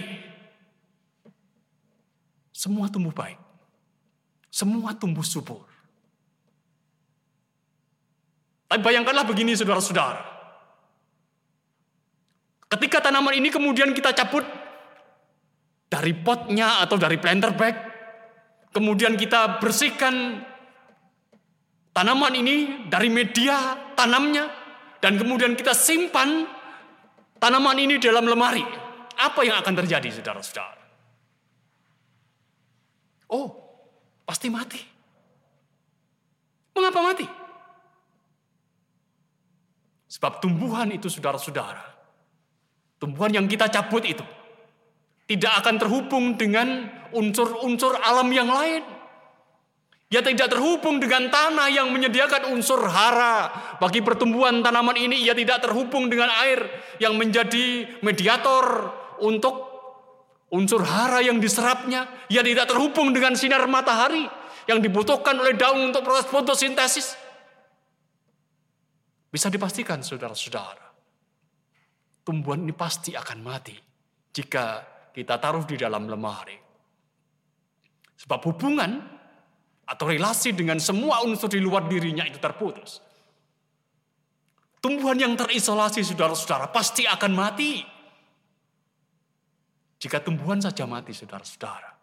Semua 2.51 2.89
tumbuh 2.89 3.13
baik. 3.13 3.37
Semua 4.49 4.97
tumbuh 4.97 5.23
subur. 5.25 5.69
Tapi 8.69 8.81
bayangkanlah 8.81 9.29
begini 9.29 9.53
saudara-saudara. 9.55 10.35
Ketika 12.73 13.05
tanaman 13.05 13.39
ini 13.39 13.53
kemudian 13.53 13.95
kita 13.95 14.11
cabut 14.17 14.43
dari 15.87 16.11
potnya 16.11 16.83
atau 16.83 16.99
dari 16.99 17.21
planter 17.23 17.55
bag, 17.55 17.77
kemudian 18.75 19.15
kita 19.15 19.63
bersihkan 19.63 20.43
tanaman 21.95 22.35
ini 22.35 22.89
dari 22.91 23.07
media 23.13 23.79
tanamnya, 23.95 24.51
dan 24.99 25.15
kemudian 25.21 25.55
kita 25.55 25.71
simpan 25.71 26.49
tanaman 27.45 27.77
ini 27.77 28.01
dalam 28.01 28.25
lemari. 28.25 28.65
Apa 29.21 29.45
yang 29.45 29.61
akan 29.61 29.85
terjadi 29.85 30.09
saudara-saudara? 30.09 30.81
Oh, 33.29 33.53
pasti 34.25 34.49
mati. 34.49 34.81
Mengapa 36.73 37.01
mati? 37.05 37.27
Sebab 40.09 40.41
tumbuhan 40.41 40.89
itu 40.89 41.13
saudara-saudara, 41.13 41.85
tumbuhan 42.97 43.35
yang 43.35 43.47
kita 43.47 43.69
cabut 43.69 44.03
itu 44.09 44.25
tidak 45.29 45.53
akan 45.61 45.77
terhubung 45.77 46.39
dengan 46.41 46.89
unsur-unsur 47.13 47.99
alam 48.01 48.31
yang 48.33 48.49
lain. 48.49 48.94
Ya 50.13 50.21
tidak 50.21 50.53
terhubung 50.53 51.01
dengan 51.01 51.27
tanah 51.33 51.73
yang 51.73 51.91
menyediakan 51.91 52.53
unsur 52.55 52.79
hara 52.87 53.51
bagi 53.81 54.05
pertumbuhan 54.05 54.61
tanaman 54.61 54.95
ini. 54.95 55.25
Ia 55.25 55.35
tidak 55.35 55.65
terhubung 55.65 56.13
dengan 56.13 56.31
air 56.45 56.61
yang 57.01 57.17
menjadi 57.19 57.99
mediator 58.05 58.95
untuk 59.25 59.75
unsur 60.53 60.85
hara 60.87 61.25
yang 61.25 61.41
diserapnya. 61.41 62.29
Ia 62.31 62.45
tidak 62.45 62.71
terhubung 62.71 63.11
dengan 63.11 63.35
sinar 63.35 63.65
matahari 63.67 64.29
yang 64.71 64.79
dibutuhkan 64.79 65.35
oleh 65.41 65.57
daun 65.57 65.91
untuk 65.91 66.05
proses 66.05 66.29
fotosintesis. 66.29 67.07
Bisa 69.35 69.51
dipastikan 69.51 69.99
saudara-saudara, 69.99 70.95
tumbuhan 72.23 72.63
ini 72.63 72.71
pasti 72.71 73.19
akan 73.19 73.39
mati 73.43 73.75
jika 74.31 74.87
kita 75.11 75.43
taruh 75.43 75.67
di 75.67 75.75
dalam 75.75 76.07
lemari. 76.07 76.55
Sebab 78.15 78.41
hubungan 78.47 79.14
atau 79.85 80.05
relasi 80.09 80.57
dengan 80.57 80.81
semua 80.81 81.21
unsur 81.25 81.49
di 81.53 81.61
luar 81.61 81.85
dirinya 81.87 82.25
itu 82.25 82.41
terputus. 82.41 83.01
Tumbuhan 84.81 85.17
yang 85.17 85.33
terisolasi 85.37 86.05
saudara-saudara 86.05 86.69
pasti 86.69 87.09
akan 87.09 87.33
mati. 87.33 87.81
Jika 90.01 90.21
tumbuhan 90.21 90.61
saja 90.61 90.85
mati 90.85 91.17
saudara-saudara. 91.17 91.97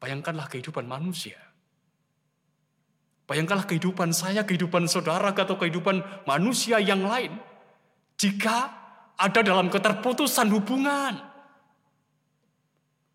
Bayangkanlah 0.00 0.48
kehidupan 0.48 0.84
manusia 0.84 1.44
Bayangkanlah 3.24 3.64
kehidupan 3.64 4.12
saya, 4.12 4.44
kehidupan 4.44 4.84
saudara, 4.84 5.32
atau 5.32 5.56
kehidupan 5.56 6.28
manusia 6.28 6.76
yang 6.76 7.08
lain. 7.08 7.32
Jika 8.20 8.56
ada 9.16 9.40
dalam 9.40 9.72
keterputusan 9.72 10.52
hubungan, 10.52 11.24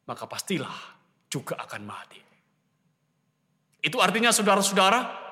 maka 0.09 0.25
pastilah 0.25 0.88
juga 1.29 1.55
akan 1.61 1.81
mati. 1.85 2.19
Itu 3.79 4.01
artinya 4.03 4.33
saudara-saudara, 4.33 5.29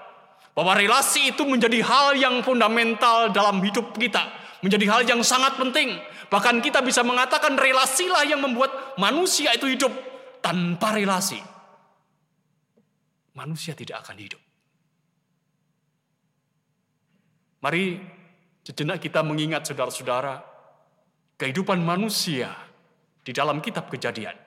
bahwa 0.57 0.73
relasi 0.73 1.29
itu 1.36 1.45
menjadi 1.45 1.86
hal 1.86 2.17
yang 2.17 2.41
fundamental 2.41 3.29
dalam 3.29 3.62
hidup 3.62 3.93
kita. 3.93 4.25
Menjadi 4.65 4.86
hal 4.89 5.01
yang 5.05 5.21
sangat 5.21 5.53
penting. 5.62 5.93
Bahkan 6.33 6.65
kita 6.65 6.81
bisa 6.81 7.05
mengatakan 7.05 7.53
relasilah 7.53 8.25
yang 8.25 8.41
membuat 8.41 8.97
manusia 8.97 9.53
itu 9.53 9.69
hidup. 9.69 9.93
Tanpa 10.41 10.95
relasi, 10.95 11.38
manusia 13.36 13.75
tidak 13.75 14.05
akan 14.05 14.15
hidup. 14.15 14.41
Mari 17.60 17.99
sejenak 18.63 19.03
kita 19.03 19.25
mengingat 19.27 19.67
saudara-saudara 19.67 20.39
kehidupan 21.36 21.83
manusia 21.83 22.53
di 23.27 23.36
dalam 23.36 23.60
kitab 23.60 23.91
kejadian. 23.91 24.46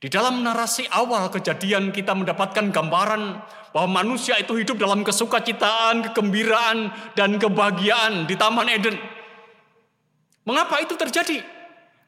Di 0.00 0.08
dalam 0.08 0.40
narasi 0.40 0.88
awal 0.88 1.28
kejadian 1.28 1.92
kita 1.92 2.16
mendapatkan 2.16 2.72
gambaran 2.72 3.22
bahwa 3.76 4.00
manusia 4.00 4.32
itu 4.40 4.56
hidup 4.56 4.80
dalam 4.80 5.04
kesukacitaan, 5.04 6.08
kegembiraan, 6.08 6.88
dan 7.12 7.36
kebahagiaan 7.36 8.24
di 8.24 8.32
Taman 8.32 8.72
Eden. 8.72 8.96
Mengapa 10.48 10.80
itu 10.80 10.96
terjadi? 10.96 11.44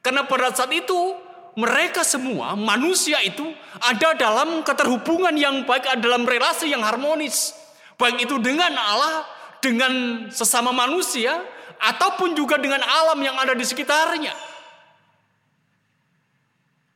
Karena 0.01 0.25
pada 0.25 0.49
saat 0.49 0.73
itu 0.73 1.13
mereka 1.53 2.01
semua 2.01 2.57
manusia 2.57 3.21
itu 3.21 3.45
ada 3.77 4.17
dalam 4.17 4.65
keterhubungan 4.65 5.37
yang 5.37 5.61
baik, 5.69 5.85
ada 5.85 6.01
dalam 6.01 6.25
relasi 6.25 6.73
yang 6.73 6.81
harmonis. 6.81 7.53
Baik 8.01 8.25
itu 8.25 8.41
dengan 8.41 8.73
Allah, 8.73 9.21
dengan 9.61 10.25
sesama 10.33 10.73
manusia, 10.73 11.45
ataupun 11.77 12.33
juga 12.33 12.57
dengan 12.57 12.81
alam 12.81 13.21
yang 13.21 13.37
ada 13.37 13.53
di 13.53 13.61
sekitarnya. 13.61 14.33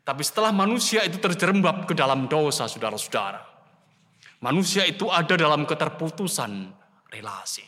Tapi 0.07 0.23
setelah 0.23 0.55
manusia 0.55 1.03
itu 1.03 1.19
terjerembab 1.19 1.83
ke 1.83 1.91
dalam 1.91 2.31
dosa, 2.31 2.63
saudara-saudara. 2.71 3.43
Manusia 4.39 4.87
itu 4.87 5.11
ada 5.11 5.35
dalam 5.35 5.67
keterputusan 5.67 6.71
relasi. 7.11 7.67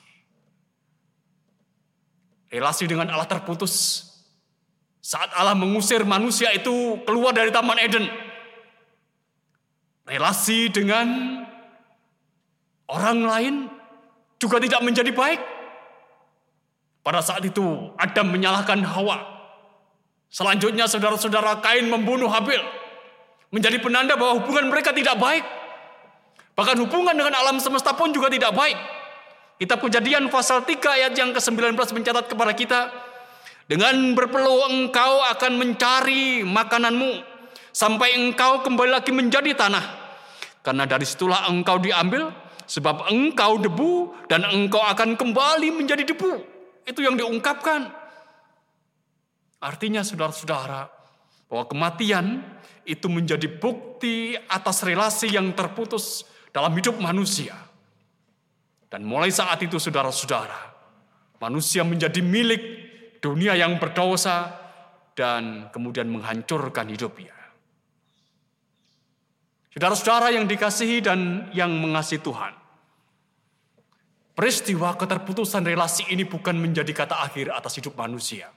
Relasi 2.47 2.87
dengan 2.87 3.11
Allah 3.11 3.27
terputus. 3.27 4.07
Saat 5.03 5.35
Allah 5.35 5.51
mengusir 5.51 6.07
manusia 6.07 6.55
itu 6.55 7.03
keluar 7.03 7.35
dari 7.35 7.51
Taman 7.51 7.75
Eden. 7.83 8.07
Relasi 10.07 10.71
dengan 10.71 11.07
Orang 12.89 13.21
lain 13.21 13.69
juga 14.41 14.57
tidak 14.57 14.81
menjadi 14.81 15.13
baik. 15.13 15.41
Pada 17.05 17.21
saat 17.21 17.45
itu 17.45 17.93
Adam 17.93 18.33
menyalahkan 18.33 18.81
Hawa. 18.81 19.38
Selanjutnya 20.29 20.85
saudara-saudara 20.85 21.57
Kain 21.61 21.89
membunuh 21.89 22.29
Habil. 22.29 22.61
Menjadi 23.49 23.81
penanda 23.81 24.13
bahwa 24.13 24.41
hubungan 24.41 24.69
mereka 24.69 24.93
tidak 24.93 25.17
baik. 25.17 25.41
Bahkan 26.53 26.77
hubungan 26.85 27.17
dengan 27.17 27.33
alam 27.33 27.57
semesta 27.57 27.97
pun 27.97 28.13
juga 28.13 28.29
tidak 28.29 28.53
baik. 28.53 28.77
Kitab 29.57 29.81
kejadian 29.81 30.29
pasal 30.29 30.63
3 30.63 30.77
ayat 30.77 31.13
yang 31.17 31.33
ke-19 31.33 31.75
mencatat 31.75 32.25
kepada 32.29 32.53
kita. 32.53 32.79
Dengan 33.65 34.13
berpeluh 34.13 34.69
engkau 34.69 35.25
akan 35.33 35.51
mencari 35.57 36.45
makananmu. 36.45 37.25
Sampai 37.73 38.13
engkau 38.17 38.61
kembali 38.61 38.93
lagi 38.93 39.09
menjadi 39.09 39.51
tanah. 39.57 39.85
Karena 40.61 40.85
dari 40.85 41.05
situlah 41.05 41.49
engkau 41.49 41.81
diambil 41.81 42.29
Sebab 42.69 43.09
engkau 43.09 43.57
debu 43.57 44.13
dan 44.29 44.45
engkau 44.45 44.77
akan 44.85 45.17
kembali 45.17 45.73
menjadi 45.73 46.05
debu. 46.05 46.37
Itu 46.85 47.01
yang 47.01 47.17
diungkapkan. 47.17 47.89
Artinya 49.59 50.01
saudara-saudara, 50.03 50.87
bahwa 51.49 51.65
kematian 51.65 52.25
itu 52.85 53.09
menjadi 53.09 53.49
bukti 53.49 54.37
atas 54.47 54.85
relasi 54.85 55.33
yang 55.33 55.51
terputus 55.57 56.23
dalam 56.53 56.71
hidup 56.77 56.95
manusia. 57.01 57.57
Dan 58.89 59.05
mulai 59.05 59.29
saat 59.29 59.61
itu 59.61 59.77
saudara-saudara, 59.77 60.73
manusia 61.41 61.85
menjadi 61.85 62.21
milik 62.21 62.63
dunia 63.19 63.53
yang 63.57 63.77
berdosa 63.77 64.55
dan 65.13 65.67
kemudian 65.69 66.07
menghancurkan 66.07 66.89
hidupnya. 66.89 67.35
Saudara-saudara 69.69 70.33
yang 70.33 70.49
dikasihi 70.49 70.97
dan 71.03 71.51
yang 71.53 71.69
mengasihi 71.69 72.23
Tuhan. 72.23 72.57
Peristiwa 74.33 74.95
keterputusan 74.95 75.67
relasi 75.67 76.07
ini 76.09 76.23
bukan 76.23 76.55
menjadi 76.55 76.89
kata 76.95 77.27
akhir 77.27 77.51
atas 77.51 77.75
hidup 77.75 77.93
manusia. 77.99 78.47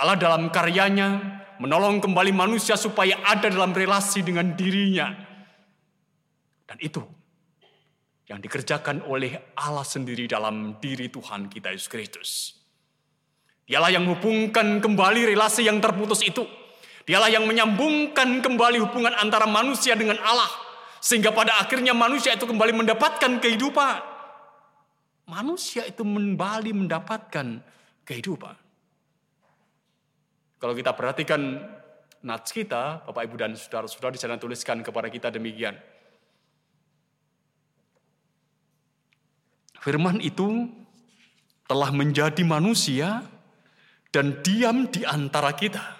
Allah 0.00 0.16
dalam 0.16 0.48
karyanya 0.48 1.20
menolong 1.60 2.00
kembali 2.00 2.32
manusia 2.32 2.74
supaya 2.80 3.20
ada 3.20 3.52
dalam 3.52 3.76
relasi 3.76 4.24
dengan 4.24 4.56
dirinya. 4.56 5.12
Dan 6.64 6.80
itu 6.80 7.04
yang 8.32 8.40
dikerjakan 8.40 9.04
oleh 9.04 9.52
Allah 9.60 9.84
sendiri 9.84 10.24
dalam 10.24 10.80
diri 10.80 11.12
Tuhan 11.12 11.52
kita 11.52 11.76
Yesus 11.76 11.90
Kristus. 11.92 12.30
Dialah 13.68 13.92
yang 13.92 14.08
menghubungkan 14.08 14.80
kembali 14.80 15.30
relasi 15.30 15.68
yang 15.68 15.78
terputus 15.78 16.24
itu. 16.24 16.42
Dialah 17.04 17.28
yang 17.28 17.44
menyambungkan 17.44 18.40
kembali 18.40 18.80
hubungan 18.82 19.14
antara 19.20 19.44
manusia 19.44 19.92
dengan 19.94 20.18
Allah. 20.24 20.50
Sehingga 20.98 21.30
pada 21.30 21.60
akhirnya 21.60 21.92
manusia 21.92 22.34
itu 22.34 22.48
kembali 22.48 22.72
mendapatkan 22.72 23.38
kehidupan 23.38 24.10
manusia 25.30 25.86
itu 25.86 26.02
kembali 26.02 26.74
mendapatkan 26.74 27.62
kehidupan. 28.02 28.58
Kalau 30.60 30.76
kita 30.76 30.92
perhatikan 30.92 31.40
nats 32.20 32.52
kita, 32.52 33.00
Bapak 33.08 33.24
Ibu 33.24 33.36
dan 33.40 33.56
saudara-saudara 33.56 34.12
di 34.12 34.20
sana 34.20 34.36
tuliskan 34.36 34.84
kepada 34.84 35.08
kita 35.08 35.32
demikian. 35.32 35.72
Firman 39.80 40.20
itu 40.20 40.68
telah 41.64 41.88
menjadi 41.88 42.44
manusia 42.44 43.24
dan 44.12 44.44
diam 44.44 44.84
di 44.92 45.00
antara 45.08 45.56
kita. 45.56 45.96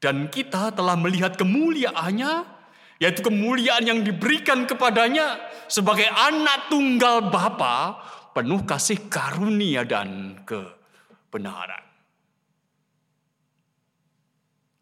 Dan 0.00 0.32
kita 0.32 0.72
telah 0.72 0.96
melihat 0.96 1.36
kemuliaannya 1.36 2.56
yaitu 3.02 3.20
kemuliaan 3.22 3.84
yang 3.84 4.00
diberikan 4.00 4.64
kepadanya 4.64 5.36
sebagai 5.68 6.08
anak 6.08 6.72
tunggal 6.72 7.28
Bapa 7.28 7.98
penuh 8.32 8.64
kasih 8.64 9.10
karunia 9.10 9.84
dan 9.84 10.40
kebenaran. 10.48 11.87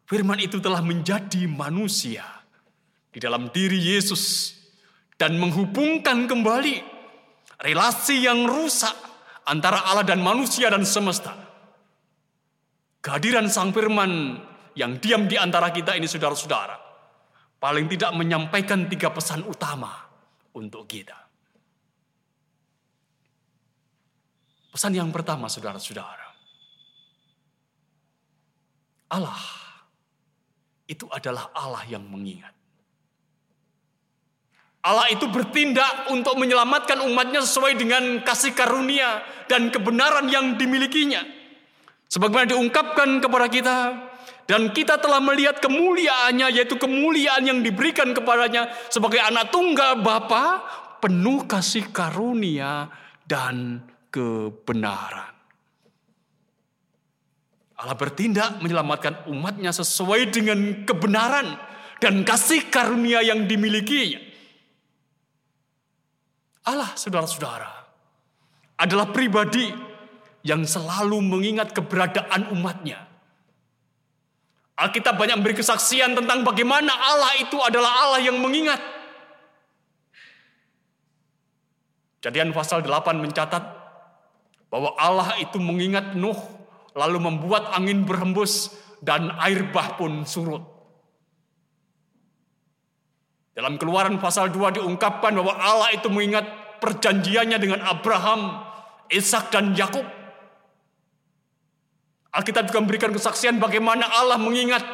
Firman 0.07 0.39
itu 0.39 0.63
telah 0.63 0.79
menjadi 0.79 1.43
manusia 1.51 2.23
di 3.11 3.19
dalam 3.19 3.51
diri 3.51 3.75
Yesus 3.75 4.55
dan 5.19 5.35
menghubungkan 5.35 6.31
kembali 6.31 6.79
relasi 7.59 8.23
yang 8.23 8.47
rusak 8.47 8.95
antara 9.51 9.83
Allah 9.83 10.07
dan 10.07 10.23
manusia 10.23 10.71
dan 10.71 10.87
semesta. 10.87 11.35
Kehadiran 13.03 13.51
Sang 13.51 13.75
Firman 13.75 14.39
yang 14.79 14.95
diam 15.03 15.27
di 15.27 15.35
antara 15.35 15.75
kita 15.75 15.99
ini 15.99 16.07
saudara-saudara 16.07 16.79
paling 17.59 17.91
tidak 17.91 18.15
menyampaikan 18.15 18.87
tiga 18.87 19.11
pesan 19.11 19.43
utama 19.43 19.91
untuk 20.55 20.87
kita. 20.87 21.17
Pesan 24.71 24.93
yang 24.93 25.09
pertama, 25.09 25.49
saudara-saudara, 25.49 26.29
Allah 29.09 29.56
itu 30.87 31.05
adalah 31.11 31.51
Allah 31.51 31.83
yang 31.87 32.03
mengingat. 32.07 32.55
Allah 34.87 35.11
itu 35.11 35.27
bertindak 35.27 36.07
untuk 36.15 36.39
menyelamatkan 36.39 37.03
umatnya 37.03 37.43
sesuai 37.43 37.75
dengan 37.75 38.23
kasih 38.23 38.55
karunia 38.55 39.19
dan 39.51 39.67
kebenaran 39.67 40.31
yang 40.31 40.55
dimilikinya. 40.55 41.27
Sebagaimana 42.07 42.55
diungkapkan 42.55 43.19
kepada 43.19 43.51
kita 43.51 43.77
dan 44.47 44.71
kita 44.71 44.95
telah 44.95 45.19
melihat 45.19 45.59
kemuliaannya, 45.59 46.55
yaitu 46.55 46.79
kemuliaan 46.79 47.43
yang 47.43 47.59
diberikan 47.59 48.15
kepadanya 48.15 48.71
sebagai 48.87 49.19
anak 49.19 49.51
tunggal 49.51 49.99
Bapa, 49.99 50.63
penuh 51.03 51.43
kasih 51.43 51.91
karunia 51.91 52.87
dan 53.27 53.83
kebenaran. 54.07 55.36
Allah 57.77 57.93
bertindak 57.93 58.57
menyelamatkan 58.59 59.29
umatnya 59.29 59.69
sesuai 59.69 60.33
dengan 60.33 60.83
kebenaran 60.83 61.57
dan 62.01 62.25
kasih 62.25 62.73
karunia 62.73 63.21
yang 63.21 63.45
dimilikinya. 63.45 64.17
Allah, 66.67 66.91
saudara-saudara, 66.97 67.69
adalah 68.81 69.13
pribadi 69.13 69.71
yang 70.41 70.65
selalu 70.65 71.21
mengingat 71.21 71.71
keberadaan 71.71 72.51
umatnya 72.51 73.07
Alkitab 74.77 75.17
banyak 75.17 75.41
memberi 75.41 75.57
kesaksian 75.57 76.13
tentang 76.13 76.45
bagaimana 76.45 76.93
Allah 76.93 77.33
itu 77.41 77.57
adalah 77.57 78.05
Allah 78.05 78.21
yang 78.21 78.37
mengingat. 78.37 78.77
Kejadian 82.21 82.53
pasal 82.53 82.85
8 82.85 83.17
mencatat 83.17 83.63
bahwa 84.69 84.93
Allah 85.01 85.33
itu 85.41 85.57
mengingat 85.57 86.13
Nuh 86.13 86.37
lalu 86.97 87.21
membuat 87.21 87.69
angin 87.77 88.01
berhembus 88.01 88.73
dan 89.05 89.29
air 89.37 89.69
bah 89.69 89.93
pun 89.93 90.25
surut. 90.25 90.65
Dalam 93.53 93.77
keluaran 93.77 94.17
pasal 94.17 94.49
2 94.49 94.81
diungkapkan 94.81 95.33
bahwa 95.33 95.53
Allah 95.57 95.93
itu 95.93 96.09
mengingat 96.09 96.45
perjanjiannya 96.81 97.57
dengan 97.57 97.81
Abraham, 97.85 98.65
Ishak 99.09 99.53
dan 99.53 99.77
Yakub. 99.77 100.05
Alkitab 102.33 102.69
juga 102.69 102.85
memberikan 102.85 103.09
kesaksian 103.09 103.57
bagaimana 103.57 104.05
Allah 104.05 104.37
mengingat 104.37 104.85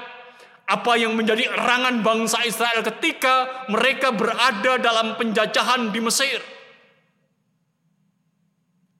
apa 0.63 0.95
yang 0.95 1.11
menjadi 1.11 1.51
erangan 1.51 1.99
bangsa 1.99 2.39
Israel 2.47 2.79
ketika 2.87 3.67
mereka 3.67 4.15
berada 4.15 4.79
dalam 4.79 5.19
penjajahan 5.19 5.91
di 5.91 5.99
Mesir. 5.99 6.39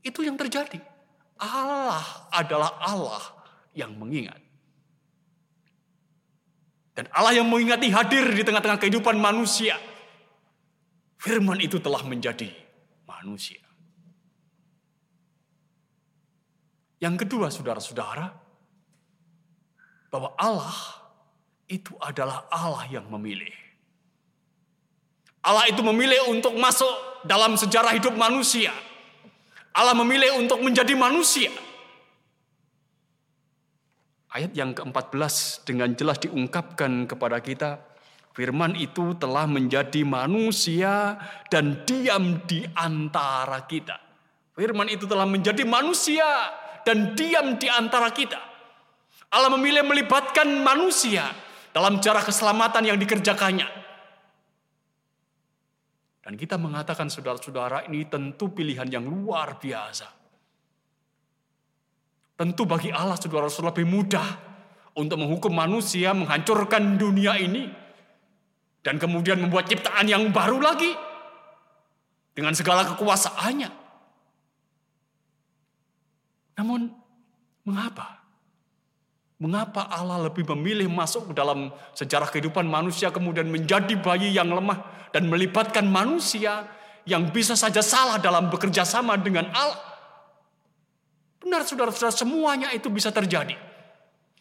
Itu 0.04 0.28
yang 0.28 0.36
terjadi. 0.36 0.93
Allah 1.44 2.04
adalah 2.32 2.72
Allah 2.80 3.24
yang 3.76 3.92
mengingat. 4.00 4.40
Dan 6.94 7.10
Allah 7.10 7.34
yang 7.42 7.50
mengingati 7.50 7.90
hadir 7.90 8.30
di 8.32 8.46
tengah-tengah 8.46 8.78
kehidupan 8.78 9.18
manusia. 9.18 9.76
Firman 11.18 11.58
itu 11.60 11.82
telah 11.82 12.06
menjadi 12.06 12.48
manusia. 13.10 13.60
Yang 17.02 17.28
kedua, 17.28 17.52
saudara-saudara, 17.52 18.32
bahwa 20.14 20.38
Allah 20.38 20.78
itu 21.66 21.92
adalah 21.98 22.46
Allah 22.54 22.86
yang 22.88 23.10
memilih. 23.10 23.52
Allah 25.44 25.68
itu 25.68 25.82
memilih 25.84 26.32
untuk 26.32 26.56
masuk 26.56 27.26
dalam 27.28 27.60
sejarah 27.60 27.92
hidup 27.98 28.16
manusia. 28.16 28.72
Allah 29.74 29.98
memilih 29.98 30.38
untuk 30.38 30.62
menjadi 30.62 30.94
manusia. 30.94 31.50
Ayat 34.34 34.54
yang 34.54 34.74
ke-14 34.74 35.66
dengan 35.66 35.94
jelas 35.94 36.18
diungkapkan 36.22 37.06
kepada 37.10 37.38
kita, 37.42 37.82
firman 38.34 38.74
itu 38.78 39.14
telah 39.18 39.46
menjadi 39.46 40.02
manusia 40.06 41.18
dan 41.50 41.86
diam 41.86 42.42
di 42.46 42.66
antara 42.74 43.66
kita. 43.66 43.98
Firman 44.54 44.90
itu 44.90 45.10
telah 45.10 45.26
menjadi 45.26 45.66
manusia 45.66 46.26
dan 46.86 47.18
diam 47.18 47.58
di 47.58 47.66
antara 47.70 48.14
kita. 48.14 48.38
Allah 49.34 49.50
memilih 49.58 49.82
melibatkan 49.82 50.46
manusia 50.62 51.34
dalam 51.74 51.98
cara 51.98 52.22
keselamatan 52.22 52.86
yang 52.86 52.98
dikerjakannya. 53.02 53.83
Dan 56.24 56.40
kita 56.40 56.56
mengatakan 56.56 57.12
saudara-saudara 57.12 57.84
ini 57.92 58.08
tentu 58.08 58.48
pilihan 58.48 58.88
yang 58.88 59.04
luar 59.04 59.60
biasa. 59.60 60.08
Tentu 62.40 62.64
bagi 62.64 62.96
Allah 62.96 63.20
saudara-saudara 63.20 63.76
lebih 63.76 63.88
mudah 63.92 64.28
untuk 64.96 65.20
menghukum 65.20 65.52
manusia, 65.52 66.16
menghancurkan 66.16 66.96
dunia 66.96 67.36
ini. 67.36 67.68
Dan 68.84 69.00
kemudian 69.00 69.40
membuat 69.40 69.68
ciptaan 69.68 70.08
yang 70.08 70.32
baru 70.32 70.64
lagi. 70.64 70.96
Dengan 72.34 72.56
segala 72.56 72.88
kekuasaannya. 72.88 73.70
Namun 76.58 76.88
mengapa? 77.68 78.23
Mengapa 79.44 79.92
Allah 79.92 80.32
lebih 80.32 80.48
memilih 80.56 80.88
masuk 80.88 81.28
ke 81.28 81.34
dalam 81.36 81.68
sejarah 81.92 82.32
kehidupan 82.32 82.64
manusia 82.64 83.12
kemudian 83.12 83.52
menjadi 83.52 83.92
bayi 84.00 84.32
yang 84.32 84.48
lemah 84.48 85.12
dan 85.12 85.28
melibatkan 85.28 85.84
manusia 85.84 86.64
yang 87.04 87.28
bisa 87.28 87.52
saja 87.52 87.84
salah 87.84 88.24
dalam 88.24 88.48
bekerja 88.48 88.88
sama 88.88 89.20
dengan 89.20 89.52
Allah? 89.52 89.84
Benar 91.44 91.68
saudara-saudara 91.68 92.16
semuanya 92.16 92.72
itu 92.72 92.88
bisa 92.88 93.12
terjadi. 93.12 93.60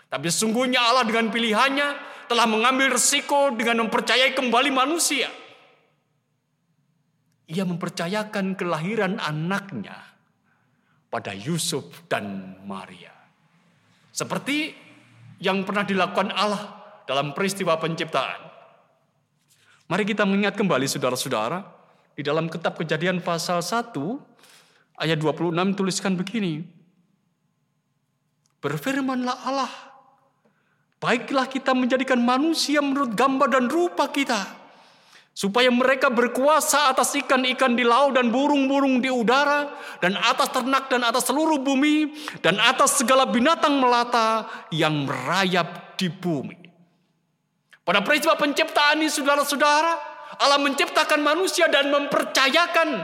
Tapi 0.06 0.26
sesungguhnya 0.30 0.78
Allah 0.78 1.02
dengan 1.02 1.34
pilihannya 1.34 1.88
telah 2.30 2.46
mengambil 2.46 2.94
resiko 2.94 3.50
dengan 3.58 3.82
mempercayai 3.82 4.38
kembali 4.38 4.70
manusia. 4.70 5.26
Ia 7.50 7.66
mempercayakan 7.66 8.54
kelahiran 8.54 9.18
anaknya 9.18 9.98
pada 11.10 11.34
Yusuf 11.34 12.06
dan 12.06 12.54
Maria. 12.62 13.10
Seperti 14.14 14.81
yang 15.42 15.66
pernah 15.66 15.82
dilakukan 15.82 16.30
Allah 16.30 16.78
dalam 17.02 17.34
peristiwa 17.34 17.74
penciptaan. 17.82 18.46
Mari 19.90 20.06
kita 20.06 20.22
mengingat 20.22 20.54
kembali 20.54 20.86
saudara-saudara, 20.86 21.66
di 22.14 22.22
dalam 22.22 22.46
kitab 22.46 22.78
kejadian 22.78 23.18
pasal 23.18 23.58
1 23.58 23.90
ayat 25.02 25.18
26 25.18 25.50
tuliskan 25.74 26.14
begini. 26.14 26.62
Berfirmanlah 28.62 29.42
Allah, 29.42 29.72
baiklah 31.02 31.50
kita 31.50 31.74
menjadikan 31.74 32.22
manusia 32.22 32.78
menurut 32.78 33.10
gambar 33.18 33.58
dan 33.58 33.66
rupa 33.66 34.06
kita 34.14 34.61
supaya 35.32 35.72
mereka 35.72 36.12
berkuasa 36.12 36.92
atas 36.92 37.16
ikan-ikan 37.16 37.72
di 37.72 37.88
laut 37.88 38.20
dan 38.20 38.28
burung-burung 38.28 39.00
di 39.00 39.08
udara 39.08 39.72
dan 40.04 40.12
atas 40.20 40.52
ternak 40.52 40.92
dan 40.92 41.00
atas 41.08 41.24
seluruh 41.24 41.56
bumi 41.56 42.12
dan 42.44 42.60
atas 42.60 43.00
segala 43.00 43.24
binatang 43.24 43.80
melata 43.80 44.44
yang 44.68 45.08
merayap 45.08 45.96
di 45.96 46.12
bumi. 46.12 46.60
Pada 47.82 48.04
peristiwa 48.04 48.38
penciptaan 48.38 49.02
ini 49.02 49.10
saudara-saudara, 49.10 49.92
Allah 50.38 50.60
menciptakan 50.62 51.18
manusia 51.18 51.66
dan 51.66 51.90
mempercayakan 51.90 53.02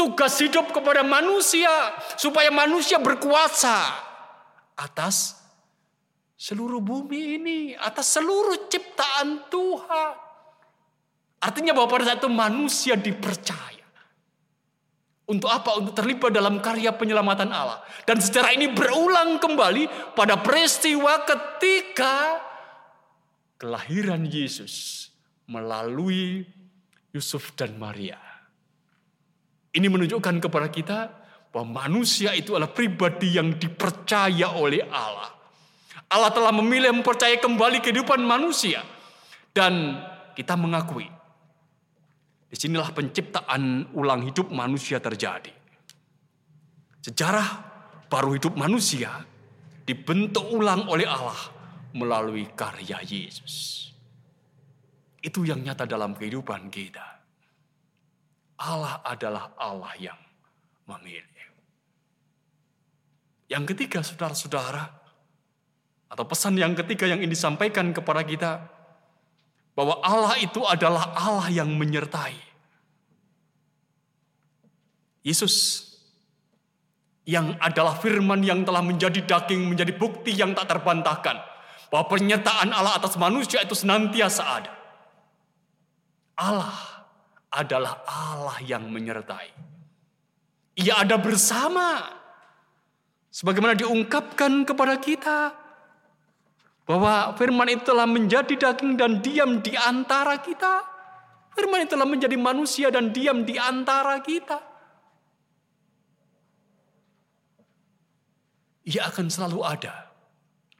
tugas 0.00 0.40
hidup 0.40 0.72
kepada 0.72 1.04
manusia 1.04 1.70
supaya 2.16 2.48
manusia 2.54 2.96
berkuasa 3.02 3.84
atas 4.78 5.38
seluruh 6.40 6.80
bumi 6.80 7.36
ini, 7.36 7.58
atas 7.76 8.16
seluruh 8.16 8.70
ciptaan 8.70 9.44
Tuhan. 9.52 10.23
Artinya 11.44 11.76
bahwa 11.76 11.92
pada 11.92 12.08
saat 12.08 12.24
itu 12.24 12.32
manusia 12.32 12.96
dipercaya. 12.96 13.84
Untuk 15.28 15.52
apa? 15.52 15.76
Untuk 15.76 15.92
terlibat 15.92 16.32
dalam 16.32 16.56
karya 16.64 16.96
penyelamatan 16.96 17.52
Allah. 17.52 17.84
Dan 18.08 18.16
secara 18.20 18.56
ini 18.56 18.72
berulang 18.72 19.36
kembali 19.36 20.16
pada 20.16 20.40
peristiwa 20.40 21.20
ketika 21.28 22.40
kelahiran 23.60 24.24
Yesus 24.24 25.08
melalui 25.44 26.48
Yusuf 27.12 27.52
dan 27.56 27.76
Maria. 27.76 28.20
Ini 29.76 29.84
menunjukkan 29.84 30.40
kepada 30.40 30.68
kita 30.72 30.98
bahwa 31.52 31.84
manusia 31.84 32.32
itu 32.32 32.56
adalah 32.56 32.72
pribadi 32.72 33.36
yang 33.36 33.52
dipercaya 33.60 34.56
oleh 34.56 34.80
Allah. 34.88 35.28
Allah 36.08 36.30
telah 36.32 36.52
memilih 36.56 36.92
mempercayai 37.00 37.36
kembali 37.36 37.84
kehidupan 37.84 38.20
manusia. 38.24 38.80
Dan 39.54 40.02
kita 40.34 40.58
mengakui 40.58 41.13
Di 42.54 42.70
sinilah 42.70 42.94
penciptaan 42.94 43.90
ulang 43.98 44.22
hidup 44.30 44.54
manusia 44.54 45.02
terjadi. 45.02 45.50
Sejarah 47.02 47.48
baru 48.06 48.38
hidup 48.38 48.54
manusia 48.54 49.10
dibentuk 49.82 50.54
ulang 50.54 50.86
oleh 50.86 51.02
Allah 51.02 51.34
melalui 51.98 52.46
karya 52.54 53.02
Yesus. 53.02 53.90
Itu 55.18 55.42
yang 55.42 55.66
nyata 55.66 55.82
dalam 55.82 56.14
kehidupan 56.14 56.70
kita. 56.70 57.02
Allah 58.62 59.02
adalah 59.02 59.58
Allah 59.58 59.90
yang 59.98 60.20
memilih. 60.86 61.42
Yang 63.50 63.74
ketiga, 63.74 63.98
saudara-saudara, 64.06 64.84
atau 66.06 66.22
pesan 66.22 66.54
yang 66.54 66.78
ketiga 66.78 67.10
yang 67.10 67.18
ini 67.18 67.34
disampaikan 67.34 67.90
kepada 67.90 68.22
kita, 68.22 68.50
bahwa 69.74 69.98
Allah 70.00 70.38
itu 70.38 70.62
adalah 70.62 71.10
Allah 71.18 71.50
yang 71.50 71.70
menyertai. 71.74 72.38
Yesus 75.26 75.82
yang 77.26 77.56
adalah 77.58 77.98
firman 77.98 78.44
yang 78.44 78.62
telah 78.62 78.84
menjadi 78.84 79.24
daging, 79.24 79.66
menjadi 79.66 79.92
bukti 79.98 80.36
yang 80.36 80.54
tak 80.54 80.70
terbantahkan. 80.70 81.42
Bahwa 81.90 82.04
pernyataan 82.06 82.70
Allah 82.70 82.98
atas 82.98 83.18
manusia 83.18 83.62
itu 83.62 83.74
senantiasa 83.74 84.42
ada. 84.42 84.72
Allah 86.38 86.74
adalah 87.50 88.02
Allah 88.06 88.58
yang 88.62 88.86
menyertai. 88.90 89.50
Ia 90.82 91.06
ada 91.06 91.18
bersama. 91.18 92.02
Sebagaimana 93.34 93.74
diungkapkan 93.74 94.62
kepada 94.62 94.94
kita 94.98 95.63
bahwa 96.84 97.32
firman 97.40 97.68
itu 97.72 97.84
telah 97.84 98.04
menjadi 98.04 98.54
daging 98.54 99.00
dan 99.00 99.24
diam 99.24 99.60
di 99.64 99.72
antara 99.72 100.36
kita. 100.40 100.84
Firman 101.56 101.88
itu 101.88 101.96
telah 101.96 102.08
menjadi 102.08 102.36
manusia 102.36 102.92
dan 102.92 103.08
diam 103.14 103.46
di 103.46 103.56
antara 103.56 104.20
kita. 104.20 104.58
Ia 108.84 109.08
akan 109.08 109.26
selalu 109.32 109.64
ada 109.64 110.12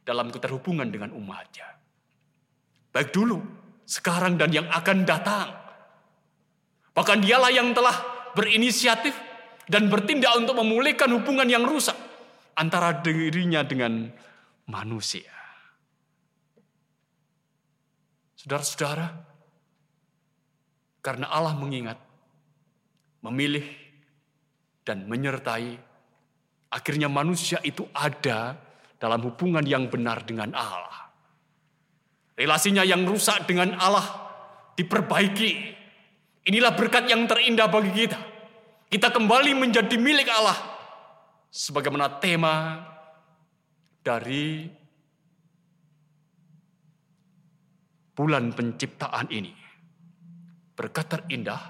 dalam 0.05 0.29
keterhubungan 0.29 0.85
dengan 0.93 1.09
umatnya. 1.17 1.65
Baik 2.93 3.09
dulu, 3.09 3.41
sekarang 3.89 4.37
dan 4.37 4.53
yang 4.53 4.69
akan 4.69 5.03
datang. 5.09 5.49
Bahkan 6.93 7.17
dialah 7.25 7.49
yang 7.49 7.73
telah 7.73 7.95
berinisiatif 8.37 9.11
dan 9.65 9.89
bertindak 9.89 10.37
untuk 10.37 10.55
memulihkan 10.61 11.09
hubungan 11.11 11.49
yang 11.49 11.65
rusak 11.65 11.97
antara 12.55 13.01
dirinya 13.01 13.65
dengan 13.65 14.07
manusia. 14.69 15.34
Saudara-saudara, 18.45 19.09
karena 21.01 21.25
Allah 21.33 21.57
mengingat, 21.57 21.97
memilih, 23.25 23.65
dan 24.85 25.09
menyertai, 25.09 25.73
akhirnya 26.69 27.09
manusia 27.09 27.57
itu 27.65 27.89
ada 27.89 28.53
dalam 29.01 29.17
hubungan 29.25 29.65
yang 29.65 29.89
benar 29.89 30.21
dengan 30.29 30.53
Allah. 30.53 31.09
Relasinya 32.37 32.85
yang 32.85 33.01
rusak 33.09 33.49
dengan 33.49 33.81
Allah 33.81 34.05
diperbaiki. 34.77 35.51
Inilah 36.45 36.77
berkat 36.77 37.09
yang 37.09 37.25
terindah 37.25 37.65
bagi 37.65 38.05
kita. 38.05 38.19
Kita 38.93 39.09
kembali 39.09 39.57
menjadi 39.57 39.97
milik 39.97 40.29
Allah. 40.29 40.77
Sebagaimana 41.49 42.21
tema 42.21 42.85
dari 44.05 44.69
bulan 48.15 48.55
penciptaan 48.55 49.27
ini. 49.29 49.51
Berkat 50.75 51.05
terindah 51.11 51.61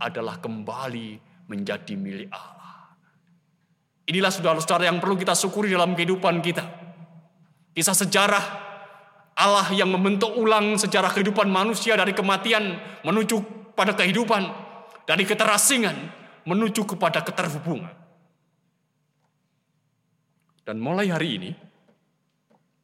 adalah 0.00 0.40
kembali 0.40 1.20
menjadi 1.52 1.94
milik 1.94 2.32
Allah. 2.32 2.96
Inilah 4.08 4.32
saudara-saudara 4.32 4.88
yang 4.88 4.98
perlu 4.98 5.14
kita 5.14 5.36
syukuri 5.36 5.70
dalam 5.70 5.92
kehidupan 5.92 6.40
kita. 6.40 6.64
Kisah 7.76 7.94
sejarah 7.94 8.44
Allah 9.38 9.68
yang 9.72 9.88
membentuk 9.92 10.34
ulang 10.34 10.76
sejarah 10.76 11.14
kehidupan 11.14 11.46
manusia 11.48 11.94
dari 11.94 12.12
kematian 12.12 12.76
menuju 13.06 13.40
pada 13.72 13.94
kehidupan, 13.96 14.42
dari 15.06 15.24
keterasingan 15.24 15.96
menuju 16.44 16.84
kepada 16.84 17.24
keterhubungan. 17.24 17.94
Dan 20.66 20.76
mulai 20.76 21.08
hari 21.08 21.28
ini, 21.40 21.50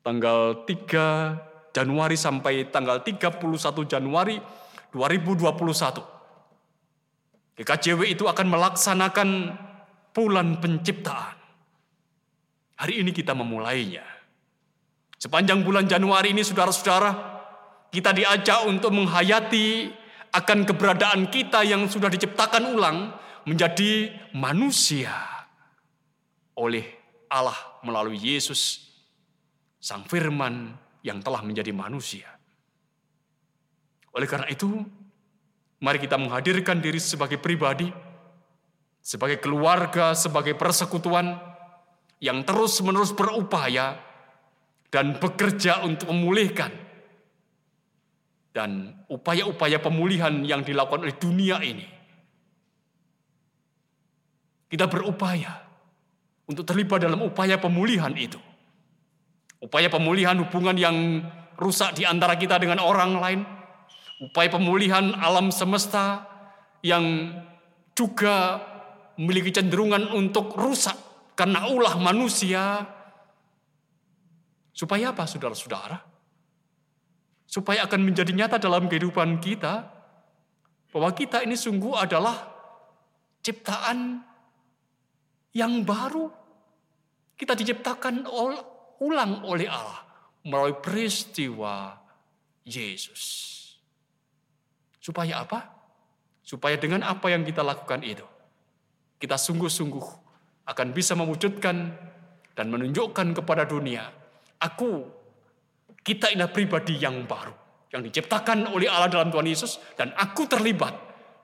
tanggal 0.00 0.64
3 0.64 1.55
Januari 1.76 2.16
sampai 2.16 2.72
tanggal 2.72 3.04
31 3.04 3.36
Januari 3.84 4.40
2021. 4.96 6.16
GKJW 7.60 8.00
itu 8.16 8.24
akan 8.24 8.46
melaksanakan 8.48 9.28
bulan 10.16 10.56
penciptaan. 10.56 11.36
Hari 12.80 13.04
ini 13.04 13.12
kita 13.12 13.36
memulainya. 13.36 14.04
Sepanjang 15.20 15.64
bulan 15.64 15.84
Januari 15.84 16.32
ini 16.32 16.40
saudara-saudara, 16.40 17.12
kita 17.92 18.16
diajak 18.16 18.64
untuk 18.64 18.92
menghayati 18.96 19.92
akan 20.32 20.68
keberadaan 20.68 21.28
kita 21.32 21.64
yang 21.64 21.88
sudah 21.88 22.08
diciptakan 22.12 22.76
ulang 22.76 23.12
menjadi 23.48 24.12
manusia 24.36 25.12
oleh 26.56 26.84
Allah 27.32 27.56
melalui 27.84 28.20
Yesus, 28.20 28.92
Sang 29.80 30.04
Firman 30.04 30.85
yang 31.06 31.22
telah 31.22 31.46
menjadi 31.46 31.70
manusia. 31.70 32.26
Oleh 34.10 34.26
karena 34.26 34.50
itu, 34.50 34.82
mari 35.78 36.02
kita 36.02 36.18
menghadirkan 36.18 36.82
diri 36.82 36.98
sebagai 36.98 37.38
pribadi, 37.38 37.86
sebagai 38.98 39.38
keluarga, 39.38 40.18
sebagai 40.18 40.58
persekutuan 40.58 41.38
yang 42.18 42.42
terus-menerus 42.42 43.14
berupaya 43.14 44.02
dan 44.90 45.14
bekerja 45.22 45.86
untuk 45.86 46.10
memulihkan 46.10 46.74
dan 48.56 48.96
upaya-upaya 49.12 49.76
pemulihan 49.78 50.32
yang 50.42 50.64
dilakukan 50.64 51.04
oleh 51.04 51.14
dunia 51.20 51.60
ini. 51.60 51.84
Kita 54.66 54.88
berupaya 54.88 55.52
untuk 56.48 56.64
terlibat 56.64 57.04
dalam 57.04 57.20
upaya 57.20 57.60
pemulihan 57.60 58.16
itu. 58.16 58.40
Upaya 59.56 59.88
pemulihan 59.88 60.36
hubungan 60.36 60.76
yang 60.76 60.96
rusak 61.56 61.96
di 61.96 62.04
antara 62.04 62.36
kita 62.36 62.60
dengan 62.60 62.84
orang 62.84 63.12
lain. 63.16 63.40
Upaya 64.20 64.48
pemulihan 64.52 65.16
alam 65.16 65.48
semesta 65.52 66.24
yang 66.84 67.32
juga 67.96 68.60
memiliki 69.16 69.52
cenderungan 69.56 70.12
untuk 70.12 70.52
rusak 70.56 70.96
karena 71.36 71.68
ulah 71.72 71.96
manusia. 71.96 72.84
Supaya 74.76 75.16
apa 75.16 75.24
saudara-saudara? 75.24 75.96
Supaya 77.48 77.88
akan 77.88 78.00
menjadi 78.04 78.36
nyata 78.36 78.60
dalam 78.60 78.92
kehidupan 78.92 79.40
kita 79.40 79.88
bahwa 80.92 81.10
kita 81.16 81.40
ini 81.40 81.56
sungguh 81.56 81.96
adalah 81.96 82.52
ciptaan 83.40 84.20
yang 85.56 85.80
baru. 85.80 86.28
Kita 87.36 87.56
diciptakan 87.56 88.28
ulang 89.02 89.44
oleh 89.44 89.68
Allah 89.68 90.06
melalui 90.46 90.78
peristiwa 90.78 91.96
Yesus. 92.62 93.22
Supaya 95.02 95.42
apa? 95.46 95.60
Supaya 96.42 96.78
dengan 96.78 97.02
apa 97.02 97.30
yang 97.30 97.42
kita 97.42 97.62
lakukan 97.62 98.02
itu, 98.06 98.26
kita 99.18 99.34
sungguh-sungguh 99.34 100.06
akan 100.66 100.88
bisa 100.94 101.14
mewujudkan 101.14 101.94
dan 102.54 102.66
menunjukkan 102.70 103.34
kepada 103.34 103.66
dunia, 103.66 104.06
aku, 104.58 105.06
kita 106.02 106.30
ini 106.30 106.46
pribadi 106.50 106.98
yang 106.98 107.26
baru, 107.26 107.54
yang 107.90 108.02
diciptakan 108.02 108.70
oleh 108.70 108.90
Allah 108.90 109.10
dalam 109.10 109.30
Tuhan 109.30 109.46
Yesus, 109.46 109.78
dan 109.98 110.14
aku 110.14 110.46
terlibat 110.46 110.94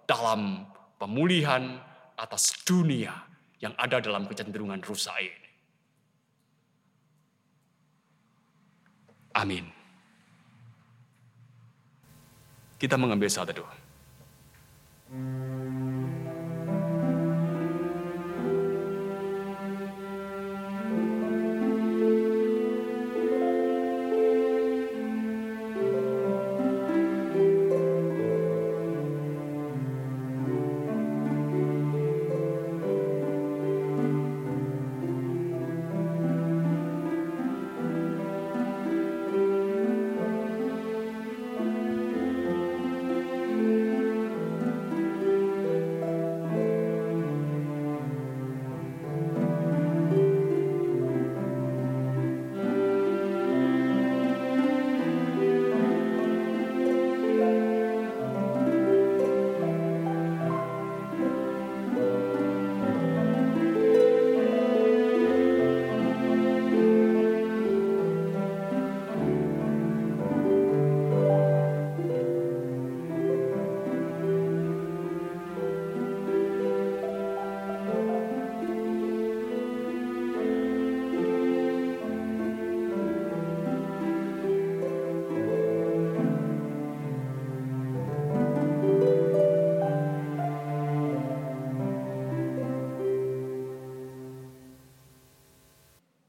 dalam 0.06 0.66
pemulihan 0.98 1.78
atas 2.18 2.54
dunia 2.62 3.14
yang 3.58 3.74
ada 3.78 3.98
dalam 4.02 4.26
kecenderungan 4.26 4.82
rusak 4.82 5.18
ini. 5.18 5.41
Amin. 9.32 9.64
Kita 12.76 12.98
mengambil 12.98 13.30
saat 13.30 13.48
teduh. 13.48 13.68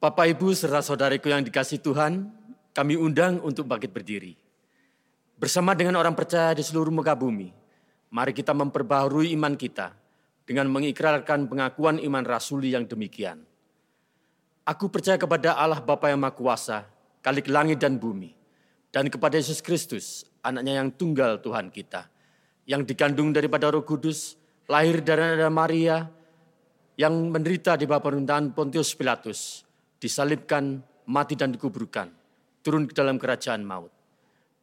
Bapak, 0.04 0.36
Ibu, 0.36 0.52
serta 0.52 0.84
saudariku 0.84 1.32
yang 1.32 1.48
dikasih 1.48 1.80
Tuhan, 1.80 2.28
kami 2.76 3.00
undang 3.00 3.40
untuk 3.40 3.64
bangkit 3.72 3.88
berdiri. 3.88 4.36
Bersama 5.40 5.72
dengan 5.80 5.96
orang 5.96 6.12
percaya 6.12 6.52
di 6.52 6.60
seluruh 6.60 6.92
muka 6.92 7.16
bumi, 7.16 7.56
mari 8.12 8.36
kita 8.36 8.52
memperbaharui 8.52 9.32
iman 9.32 9.56
kita 9.56 9.96
dengan 10.44 10.68
mengikrarkan 10.76 11.48
pengakuan 11.48 12.04
iman 12.04 12.20
rasuli 12.28 12.76
yang 12.76 12.84
demikian. 12.84 13.48
Aku 14.68 14.92
percaya 14.92 15.16
kepada 15.16 15.56
Allah 15.56 15.80
Bapa 15.80 16.12
yang 16.12 16.20
Maha 16.20 16.36
Kuasa, 16.36 16.84
Kalik 17.24 17.48
langit 17.48 17.80
dan 17.80 17.96
bumi, 17.96 18.36
dan 18.92 19.08
kepada 19.08 19.40
Yesus 19.40 19.64
Kristus, 19.64 20.28
anaknya 20.44 20.84
yang 20.84 20.92
tunggal 20.92 21.40
Tuhan 21.40 21.72
kita, 21.72 22.12
yang 22.68 22.84
dikandung 22.84 23.32
daripada 23.32 23.72
roh 23.72 23.88
kudus, 23.88 24.36
lahir 24.68 25.00
dari 25.00 25.48
Maria, 25.48 26.12
yang 27.00 27.16
menderita 27.32 27.80
di 27.80 27.88
bawah 27.88 28.04
pemerintahan 28.04 28.52
Pontius 28.52 28.92
Pilatus, 29.00 29.64
disalibkan, 30.04 30.84
mati 31.08 31.40
dan 31.40 31.56
dikuburkan, 31.56 32.12
turun 32.60 32.84
ke 32.84 32.92
dalam 32.92 33.16
kerajaan 33.16 33.64
maut. 33.64 33.88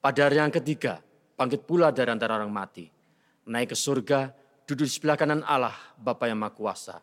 Pada 0.05 0.29
hari 0.29 0.37
yang 0.37 0.53
ketiga, 0.53 1.01
bangkit 1.41 1.65
pula 1.65 1.89
dari 1.89 2.13
antara 2.13 2.37
orang 2.37 2.53
mati, 2.53 2.85
naik 3.49 3.73
ke 3.73 3.77
surga, 3.77 4.37
duduk 4.69 4.85
di 4.85 4.93
sebelah 4.93 5.17
kanan 5.17 5.41
Allah, 5.49 5.73
Bapa 5.97 6.29
yang 6.29 6.37
Maha 6.37 6.53
Kuasa, 6.53 6.97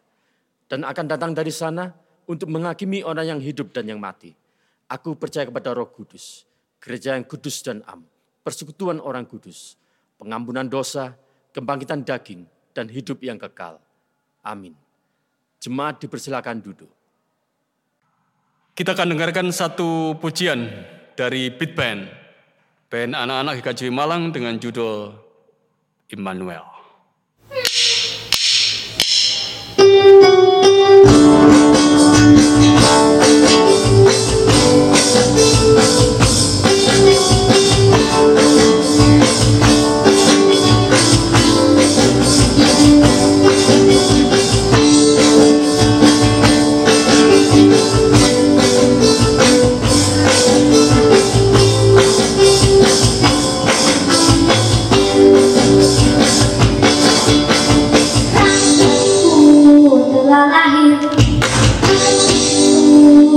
dan 0.70 0.86
akan 0.86 1.06
datang 1.10 1.34
dari 1.34 1.50
sana 1.50 1.90
untuk 2.30 2.46
menghakimi 2.54 3.02
orang 3.02 3.26
yang 3.26 3.42
hidup 3.42 3.74
dan 3.74 3.90
yang 3.90 3.98
mati. 3.98 4.38
Aku 4.86 5.18
percaya 5.18 5.50
kepada 5.50 5.74
Roh 5.74 5.90
Kudus, 5.90 6.46
gereja 6.78 7.18
yang 7.18 7.26
kudus 7.26 7.66
dan 7.66 7.82
am, 7.90 8.06
persekutuan 8.46 9.02
orang 9.02 9.26
kudus, 9.26 9.82
pengampunan 10.22 10.70
dosa, 10.70 11.18
kebangkitan 11.58 12.06
daging, 12.06 12.46
dan 12.78 12.86
hidup 12.86 13.18
yang 13.26 13.42
kekal. 13.42 13.82
Amin. 14.46 14.78
Jemaat 15.58 15.98
dipersilakan 16.06 16.62
duduk. 16.62 16.97
Kita 18.78 18.94
akan 18.94 19.18
dengarkan 19.18 19.50
satu 19.50 20.14
pujian 20.22 20.70
dari 21.18 21.50
Beat 21.50 21.74
Band, 21.74 22.06
band 22.94 23.18
anak-anak 23.18 23.58
GKJ 23.58 23.90
Malang 23.90 24.30
dengan 24.30 24.54
judul 24.62 25.18
Immanuel. 26.14 26.62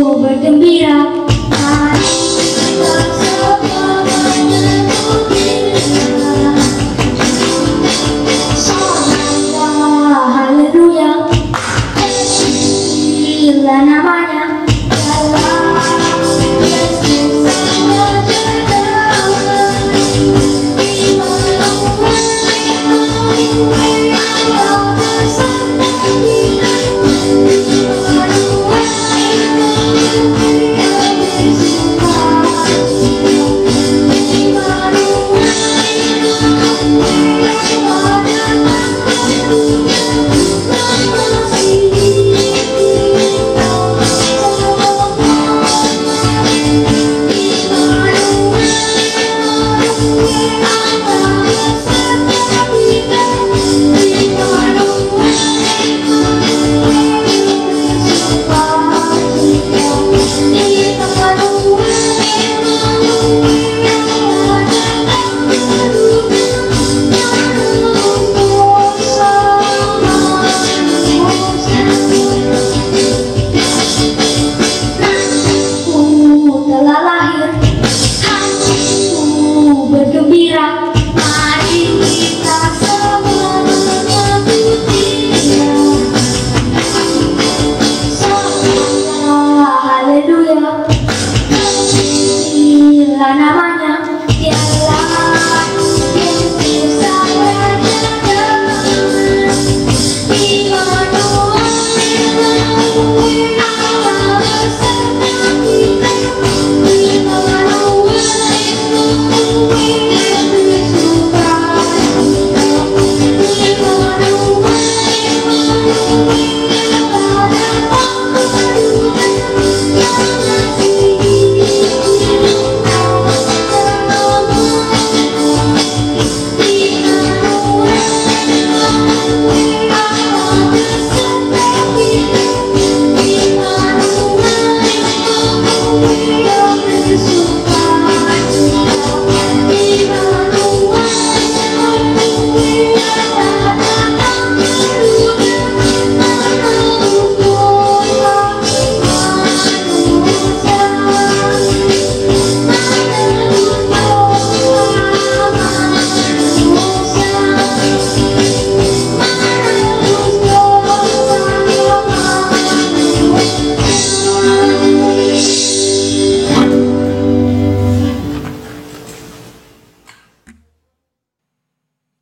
over 0.02 0.34
Gambira. 0.40 1.19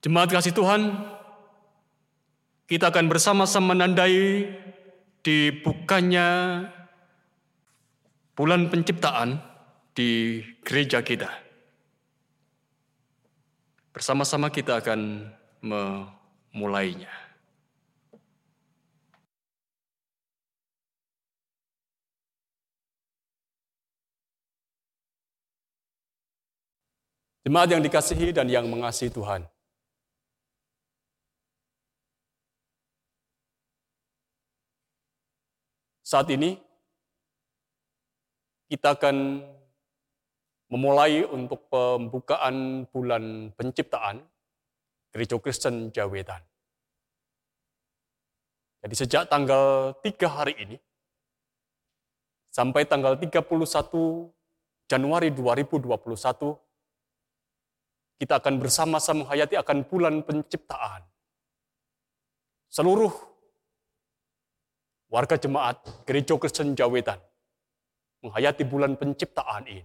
Jemaat 0.08 0.32
kasih 0.32 0.56
Tuhan, 0.56 0.88
kita 2.64 2.88
akan 2.88 3.12
bersama-sama 3.12 3.76
menandai 3.76 4.48
dibukanya 5.20 6.64
bulan 8.32 8.72
penciptaan 8.72 9.36
di 9.92 10.40
gereja 10.64 11.04
kita. 11.04 11.28
Bersama-sama 13.92 14.48
kita 14.48 14.80
akan 14.80 15.28
memulainya. 15.60 17.12
Jemaat 27.44 27.76
yang 27.76 27.84
dikasihi 27.84 28.32
dan 28.32 28.48
yang 28.48 28.64
mengasihi 28.72 29.12
Tuhan. 29.12 29.44
Saat 36.08 36.32
ini 36.32 36.56
kita 38.72 38.96
akan 38.96 39.44
memulai 40.72 41.20
untuk 41.28 41.68
pembukaan 41.68 42.88
bulan 42.88 43.52
penciptaan 43.52 44.24
Gereja 45.12 45.36
Kristen 45.36 45.92
Jawetan. 45.92 46.40
Jadi 48.80 48.94
sejak 48.96 49.28
tanggal 49.28 49.92
3 50.00 50.32
hari 50.32 50.56
ini, 50.56 50.80
sampai 52.56 52.88
tanggal 52.88 53.12
31 53.20 53.44
Januari 54.88 55.28
2021, 55.28 56.56
kita 58.16 58.40
akan 58.40 58.54
bersama-sama 58.56 59.28
menghayati 59.28 59.60
akan 59.60 59.84
bulan 59.84 60.24
penciptaan. 60.24 61.04
Seluruh 62.72 63.27
warga 65.08 65.40
jemaat 65.40 65.80
Gereja 66.04 66.36
Kristen 66.36 66.76
Jawetan 66.76 67.20
menghayati 68.20 68.64
bulan 68.68 68.94
penciptaan 68.96 69.64
ini. 69.68 69.84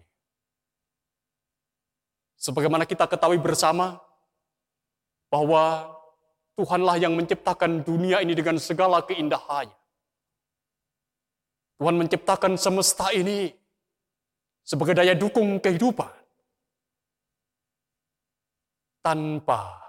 Sebagaimana 2.35 2.83
kita 2.83 3.07
ketahui 3.07 3.39
bersama 3.39 4.03
bahwa 5.31 5.95
Tuhanlah 6.53 7.01
yang 7.01 7.17
menciptakan 7.17 7.81
dunia 7.81 8.21
ini 8.21 8.37
dengan 8.37 8.61
segala 8.61 9.01
keindahannya. 9.01 9.73
Tuhan 11.81 11.95
menciptakan 11.97 12.53
semesta 12.61 13.09
ini 13.09 13.49
sebagai 14.61 14.93
daya 14.93 15.17
dukung 15.17 15.57
kehidupan. 15.57 16.13
Tanpa 19.03 19.81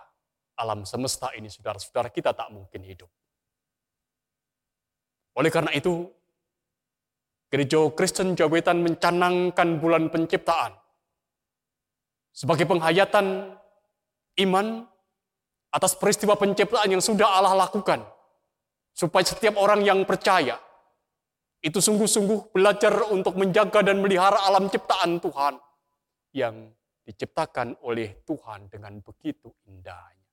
alam 0.59 0.83
semesta 0.83 1.31
ini, 1.39 1.47
saudara-saudara, 1.47 2.11
kita 2.11 2.35
tak 2.35 2.51
mungkin 2.51 2.83
hidup. 2.83 3.07
Oleh 5.35 5.51
karena 5.51 5.75
itu, 5.75 6.07
Gereja 7.51 7.87
Kristen 7.95 8.35
Jawetan 8.35 8.83
mencanangkan 8.83 9.79
bulan 9.79 10.11
penciptaan 10.11 10.75
sebagai 12.35 12.67
penghayatan 12.67 13.55
iman 14.43 14.67
atas 15.71 15.95
peristiwa 15.95 16.35
penciptaan 16.35 16.91
yang 16.91 17.03
sudah 17.03 17.31
Allah 17.31 17.55
lakukan. 17.67 18.03
Supaya 18.95 19.27
setiap 19.27 19.59
orang 19.59 19.83
yang 19.83 20.07
percaya 20.07 20.59
itu 21.63 21.79
sungguh-sungguh 21.83 22.55
belajar 22.55 23.11
untuk 23.11 23.35
menjaga 23.35 23.83
dan 23.83 23.99
melihara 23.99 24.39
alam 24.47 24.71
ciptaan 24.71 25.19
Tuhan 25.19 25.55
yang 26.35 26.71
diciptakan 27.07 27.79
oleh 27.87 28.23
Tuhan 28.23 28.71
dengan 28.71 28.99
begitu 29.03 29.51
indahnya. 29.67 30.31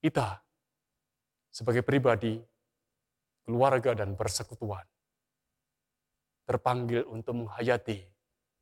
Kita 0.00 0.45
sebagai 1.56 1.80
pribadi 1.80 2.36
keluarga 3.48 3.96
dan 3.96 4.12
persekutuan. 4.12 4.84
Terpanggil 6.44 7.08
untuk 7.08 7.48
menghayati 7.48 8.04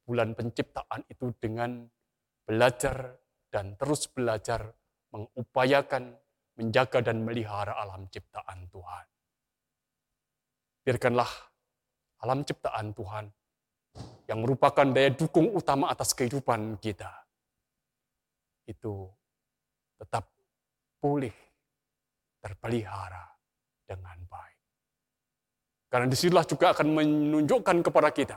bulan 0.07 0.39
penciptaan 0.39 1.03
itu 1.11 1.35
dengan 1.43 1.83
belajar 2.47 3.19
dan 3.51 3.75
terus 3.75 4.07
belajar 4.07 4.71
mengupayakan, 5.11 6.15
menjaga 6.55 7.03
dan 7.03 7.27
melihara 7.27 7.75
alam 7.75 8.07
ciptaan 8.15 8.71
Tuhan. 8.71 9.07
Biarkanlah 10.87 11.31
alam 12.23 12.47
ciptaan 12.47 12.95
Tuhan 12.95 13.27
yang 14.31 14.39
merupakan 14.39 14.87
daya 14.87 15.11
dukung 15.13 15.51
utama 15.51 15.91
atas 15.91 16.15
kehidupan 16.15 16.79
kita 16.79 17.11
itu 18.65 19.09
tetap 20.01 20.25
pulih, 20.99 21.33
terpelihara 22.45 23.25
dengan 23.89 24.21
baik. 24.29 24.61
Karena 25.89 26.05
di 26.05 26.17
sinilah 26.21 26.45
juga 26.45 26.77
akan 26.77 26.93
menunjukkan 26.93 27.77
kepada 27.81 28.13
kita. 28.13 28.37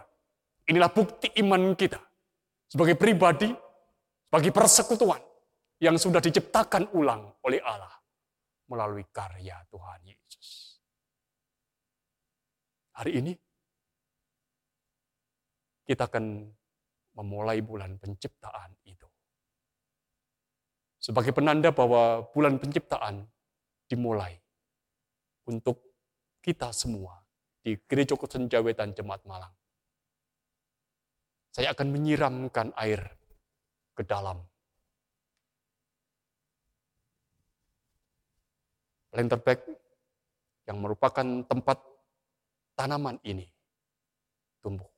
Inilah 0.72 0.88
bukti 0.88 1.28
iman 1.44 1.76
kita. 1.76 2.00
Sebagai 2.72 2.96
pribadi, 2.96 3.52
sebagai 4.32 4.52
persekutuan 4.56 5.20
yang 5.84 6.00
sudah 6.00 6.24
diciptakan 6.24 6.96
ulang 6.96 7.36
oleh 7.44 7.60
Allah 7.60 7.92
melalui 8.72 9.04
karya 9.12 9.60
Tuhan 9.68 10.00
Yesus. 10.08 10.48
Hari 12.96 13.12
ini 13.20 13.32
kita 15.88 16.08
akan 16.08 16.52
memulai 17.16 17.64
bulan 17.64 17.96
penciptaan 17.96 18.76
itu. 18.84 19.08
Sebagai 21.00 21.32
penanda 21.32 21.72
bahwa 21.72 22.28
bulan 22.36 22.60
penciptaan 22.60 23.24
dimulai 23.88 24.36
untuk 25.48 25.80
kita 26.44 26.72
semua 26.76 27.18
di 27.64 27.76
Gereja 27.88 28.16
Kristen 28.16 28.48
Jawetan 28.52 28.92
Jemaat 28.96 29.24
Malang. 29.24 29.52
Saya 31.52 31.74
akan 31.74 31.88
menyiramkan 31.90 32.70
air 32.78 33.02
ke 33.98 34.06
dalam 34.06 34.38
bag 39.18 39.60
yang 40.70 40.78
merupakan 40.78 41.26
tempat 41.50 41.82
tanaman 42.78 43.18
ini 43.26 43.50
tumbuh. 44.62 44.97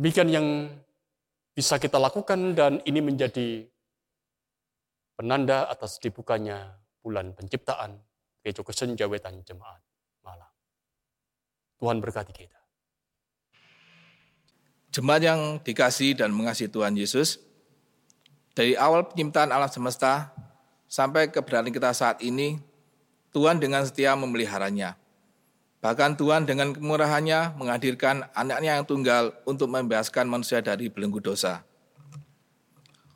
Demikian 0.00 0.32
yang 0.32 0.46
bisa 1.52 1.76
kita 1.76 2.00
lakukan 2.00 2.56
dan 2.56 2.80
ini 2.88 3.04
menjadi 3.04 3.68
penanda 5.12 5.68
atas 5.68 6.00
dibukanya 6.00 6.72
bulan 7.04 7.36
penciptaan 7.36 8.00
Gereja 8.40 8.64
Kesenjawetan 8.64 9.44
Jemaat 9.44 9.84
Malam. 10.24 10.48
Tuhan 11.76 12.00
berkati 12.00 12.32
kita. 12.32 12.56
Jemaat 14.88 15.20
yang 15.20 15.40
dikasih 15.60 16.16
dan 16.16 16.32
mengasihi 16.32 16.72
Tuhan 16.72 16.96
Yesus, 16.96 17.36
dari 18.56 18.80
awal 18.80 19.04
penciptaan 19.04 19.52
alam 19.52 19.68
semesta 19.68 20.32
sampai 20.88 21.28
keberadaan 21.28 21.76
kita 21.76 21.92
saat 21.92 22.24
ini, 22.24 22.56
Tuhan 23.36 23.60
dengan 23.60 23.84
setia 23.84 24.16
memeliharanya. 24.16 24.96
Bahkan 25.80 26.20
Tuhan 26.20 26.44
dengan 26.44 26.76
kemurahannya 26.76 27.56
menghadirkan 27.56 28.28
anaknya 28.36 28.76
yang 28.76 28.84
tunggal 28.84 29.32
untuk 29.48 29.72
membebaskan 29.72 30.28
manusia 30.28 30.60
dari 30.60 30.92
belenggu 30.92 31.24
dosa. 31.24 31.64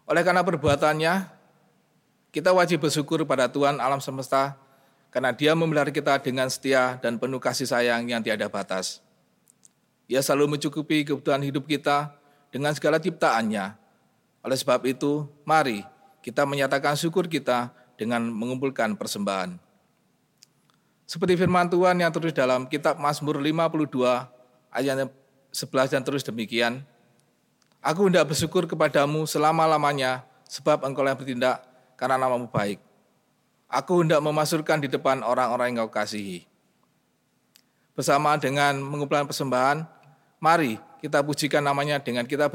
Oleh 0.08 0.24
karena 0.24 0.40
perbuatannya, 0.40 1.28
kita 2.32 2.56
wajib 2.56 2.84
bersyukur 2.84 3.20
pada 3.28 3.52
Tuhan 3.52 3.80
alam 3.80 4.00
semesta 4.00 4.56
karena 5.12 5.36
dia 5.36 5.52
memelihara 5.52 5.92
kita 5.92 6.16
dengan 6.24 6.48
setia 6.48 6.96
dan 7.04 7.20
penuh 7.20 7.38
kasih 7.38 7.68
sayang 7.68 8.08
yang 8.08 8.24
tiada 8.24 8.48
batas. 8.48 9.04
Ia 10.08 10.20
selalu 10.20 10.56
mencukupi 10.58 11.04
kebutuhan 11.08 11.40
hidup 11.40 11.64
kita 11.64 12.12
dengan 12.52 12.76
segala 12.76 13.00
ciptaannya. 13.00 13.76
Oleh 14.44 14.58
sebab 14.60 14.84
itu, 14.84 15.24
mari 15.48 15.80
kita 16.20 16.44
menyatakan 16.44 16.96
syukur 16.96 17.28
kita 17.28 17.72
dengan 17.96 18.28
mengumpulkan 18.28 18.96
persembahan. 18.96 19.63
Seperti 21.04 21.36
firman 21.36 21.68
Tuhan 21.68 22.00
yang 22.00 22.08
terus 22.08 22.32
dalam 22.32 22.64
kitab 22.64 22.96
Mazmur 22.96 23.36
52 23.36 24.24
ayat 24.72 25.12
11 25.52 25.92
dan 25.92 26.02
terus 26.02 26.24
demikian. 26.24 26.80
Aku 27.84 28.08
hendak 28.08 28.32
bersyukur 28.32 28.64
kepadamu 28.64 29.28
selama-lamanya 29.28 30.24
sebab 30.48 30.80
engkau 30.88 31.04
yang 31.04 31.20
bertindak 31.20 31.60
karena 32.00 32.16
namamu 32.16 32.48
baik. 32.48 32.80
Aku 33.68 34.00
hendak 34.00 34.24
memasurkan 34.24 34.80
di 34.80 34.88
depan 34.88 35.20
orang-orang 35.20 35.76
yang 35.76 35.84
kau 35.84 36.00
kasihi. 36.00 36.48
Bersama 37.92 38.40
dengan 38.40 38.80
mengumpulkan 38.80 39.28
persembahan, 39.28 39.84
mari 40.40 40.80
kita 41.04 41.20
pujikan 41.20 41.60
namanya 41.60 42.00
dengan 42.00 42.24
kita 42.24 42.48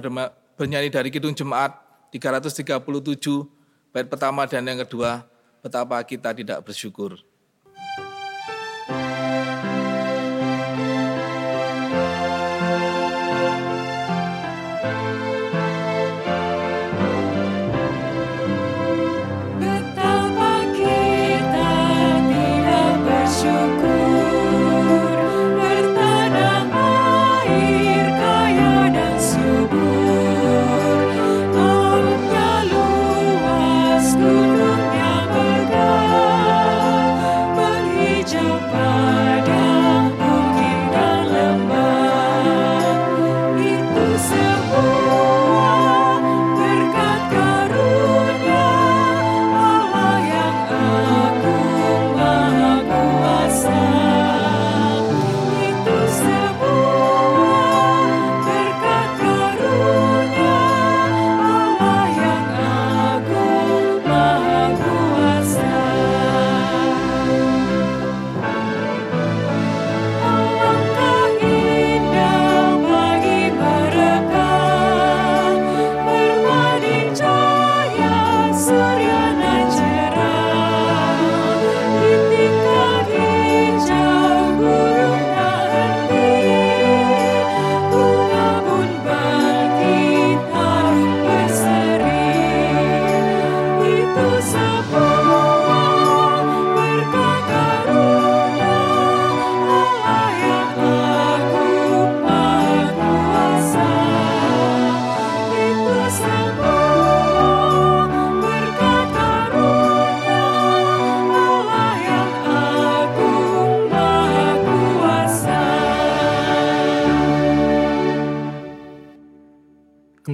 bernyanyi 0.58 0.89
dari 0.89 1.14
Kidung 1.14 1.38
Jemaat 1.38 1.78
337, 2.10 2.74
bait 3.93 4.10
pertama 4.10 4.50
dan 4.50 4.66
yang 4.66 4.82
kedua, 4.82 5.22
betapa 5.62 6.02
kita 6.02 6.34
tidak 6.34 6.66
bersyukur. 6.66 7.28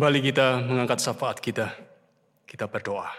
Kembali 0.06 0.22
kita 0.22 0.62
mengangkat 0.62 1.02
syafaat 1.02 1.42
kita. 1.42 1.66
Kita 2.46 2.70
berdoa. 2.70 3.10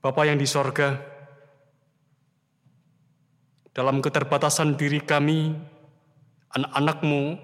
Bapa 0.00 0.24
yang 0.24 0.40
di 0.40 0.48
sorga, 0.48 0.96
dalam 3.76 4.00
keterbatasan 4.00 4.80
diri 4.80 5.04
kami, 5.04 5.52
anak-anakmu, 6.56 7.36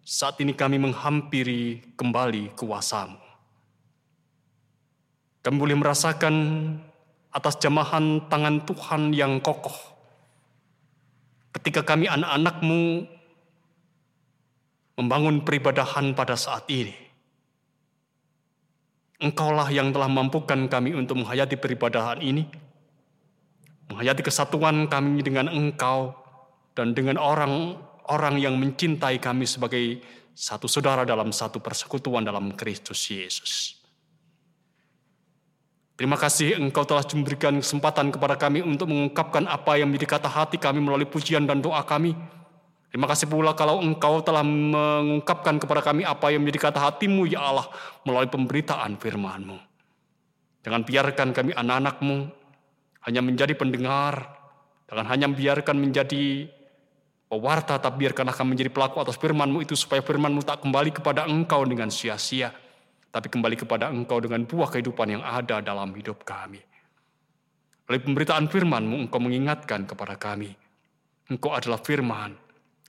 saat 0.00 0.40
ini 0.40 0.56
kami 0.56 0.80
menghampiri 0.80 1.92
kembali 1.92 2.56
kuasamu. 2.56 3.20
Kami 5.44 5.56
boleh 5.60 5.76
merasakan 5.76 6.34
atas 7.36 7.60
jamahan 7.60 8.24
tangan 8.32 8.64
Tuhan 8.64 9.12
yang 9.12 9.44
kokoh 9.44 9.95
ketika 11.56 11.80
kami 11.82 12.04
anak-anakmu 12.04 13.08
membangun 15.00 15.44
peribadahan 15.44 16.12
pada 16.12 16.36
saat 16.36 16.68
ini. 16.68 16.92
Engkaulah 19.16 19.72
yang 19.72 19.96
telah 19.96 20.12
mampukan 20.12 20.68
kami 20.68 20.92
untuk 20.92 21.24
menghayati 21.24 21.56
peribadahan 21.56 22.20
ini, 22.20 22.44
menghayati 23.88 24.20
kesatuan 24.20 24.84
kami 24.92 25.24
dengan 25.24 25.48
Engkau 25.48 26.12
dan 26.76 26.92
dengan 26.92 27.16
orang-orang 27.16 28.36
yang 28.36 28.60
mencintai 28.60 29.16
kami 29.16 29.48
sebagai 29.48 30.04
satu 30.36 30.68
saudara 30.68 31.08
dalam 31.08 31.32
satu 31.32 31.64
persekutuan 31.64 32.28
dalam 32.28 32.52
Kristus 32.52 33.08
Yesus. 33.08 33.80
Terima 35.96 36.20
kasih 36.20 36.60
engkau 36.60 36.84
telah 36.84 37.00
memberikan 37.08 37.56
kesempatan 37.56 38.12
kepada 38.12 38.36
kami 38.36 38.60
untuk 38.60 38.92
mengungkapkan 38.92 39.48
apa 39.48 39.80
yang 39.80 39.88
menjadi 39.88 40.20
kata 40.20 40.28
hati 40.28 40.60
kami 40.60 40.84
melalui 40.84 41.08
pujian 41.08 41.48
dan 41.48 41.64
doa 41.64 41.80
kami. 41.88 42.12
Terima 42.92 43.08
kasih 43.08 43.24
pula 43.32 43.56
kalau 43.56 43.80
engkau 43.80 44.20
telah 44.20 44.44
mengungkapkan 44.44 45.56
kepada 45.56 45.80
kami 45.80 46.04
apa 46.04 46.28
yang 46.28 46.44
menjadi 46.44 46.68
kata 46.68 46.84
hatimu 46.84 47.24
ya 47.24 47.40
Allah 47.48 47.64
melalui 48.04 48.28
pemberitaan 48.28 49.00
firmanmu. 49.00 49.56
Jangan 50.68 50.84
biarkan 50.84 51.28
kami 51.32 51.56
anak-anakmu 51.56 52.16
hanya 53.08 53.20
menjadi 53.24 53.56
pendengar. 53.56 54.36
Jangan 54.92 55.06
hanya 55.08 55.26
biarkan 55.32 55.80
menjadi 55.80 56.44
pewarta, 57.32 57.80
tapi 57.80 58.04
biarkanlah 58.04 58.36
kami 58.36 58.52
menjadi 58.52 58.68
pelaku 58.68 59.00
atas 59.00 59.16
firmanmu 59.16 59.64
itu 59.64 59.72
supaya 59.72 60.04
firmanmu 60.04 60.44
tak 60.44 60.60
kembali 60.60 60.92
kepada 60.92 61.24
engkau 61.24 61.64
dengan 61.64 61.88
sia-sia 61.88 62.52
tapi 63.10 63.32
kembali 63.32 63.56
kepada 63.56 63.88
Engkau 63.88 64.20
dengan 64.20 64.44
buah 64.44 64.68
kehidupan 64.68 65.18
yang 65.18 65.22
ada 65.24 65.62
dalam 65.64 65.92
hidup 65.96 66.26
kami. 66.26 66.60
Oleh 67.86 68.00
pemberitaan 68.02 68.50
firman-Mu, 68.50 69.06
Engkau 69.06 69.22
mengingatkan 69.22 69.86
kepada 69.86 70.18
kami, 70.18 70.50
Engkau 71.30 71.54
adalah 71.54 71.78
firman 71.82 72.34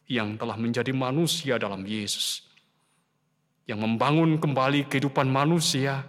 yang 0.09 0.39
telah 0.39 0.55
menjadi 0.55 0.89
manusia 0.95 1.59
dalam 1.59 1.83
Yesus, 1.83 2.41
yang 3.69 3.83
membangun 3.83 4.39
kembali 4.39 4.87
kehidupan 4.89 5.27
manusia 5.27 6.01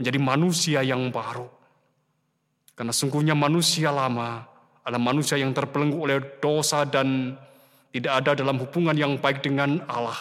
menjadi 0.00 0.18
manusia 0.18 0.80
yang 0.80 1.12
baru. 1.12 1.44
Karena 2.72 2.96
sungguhnya 2.96 3.36
manusia 3.36 3.92
lama 3.92 4.48
adalah 4.80 5.02
manusia 5.12 5.36
yang 5.36 5.52
terbelenggu 5.52 6.00
oleh 6.00 6.18
dosa 6.40 6.88
dan 6.88 7.36
tidak 7.92 8.24
ada 8.24 8.40
dalam 8.40 8.56
hubungan 8.56 8.96
yang 8.96 9.20
baik 9.20 9.44
dengan 9.44 9.84
Allah. 9.84 10.16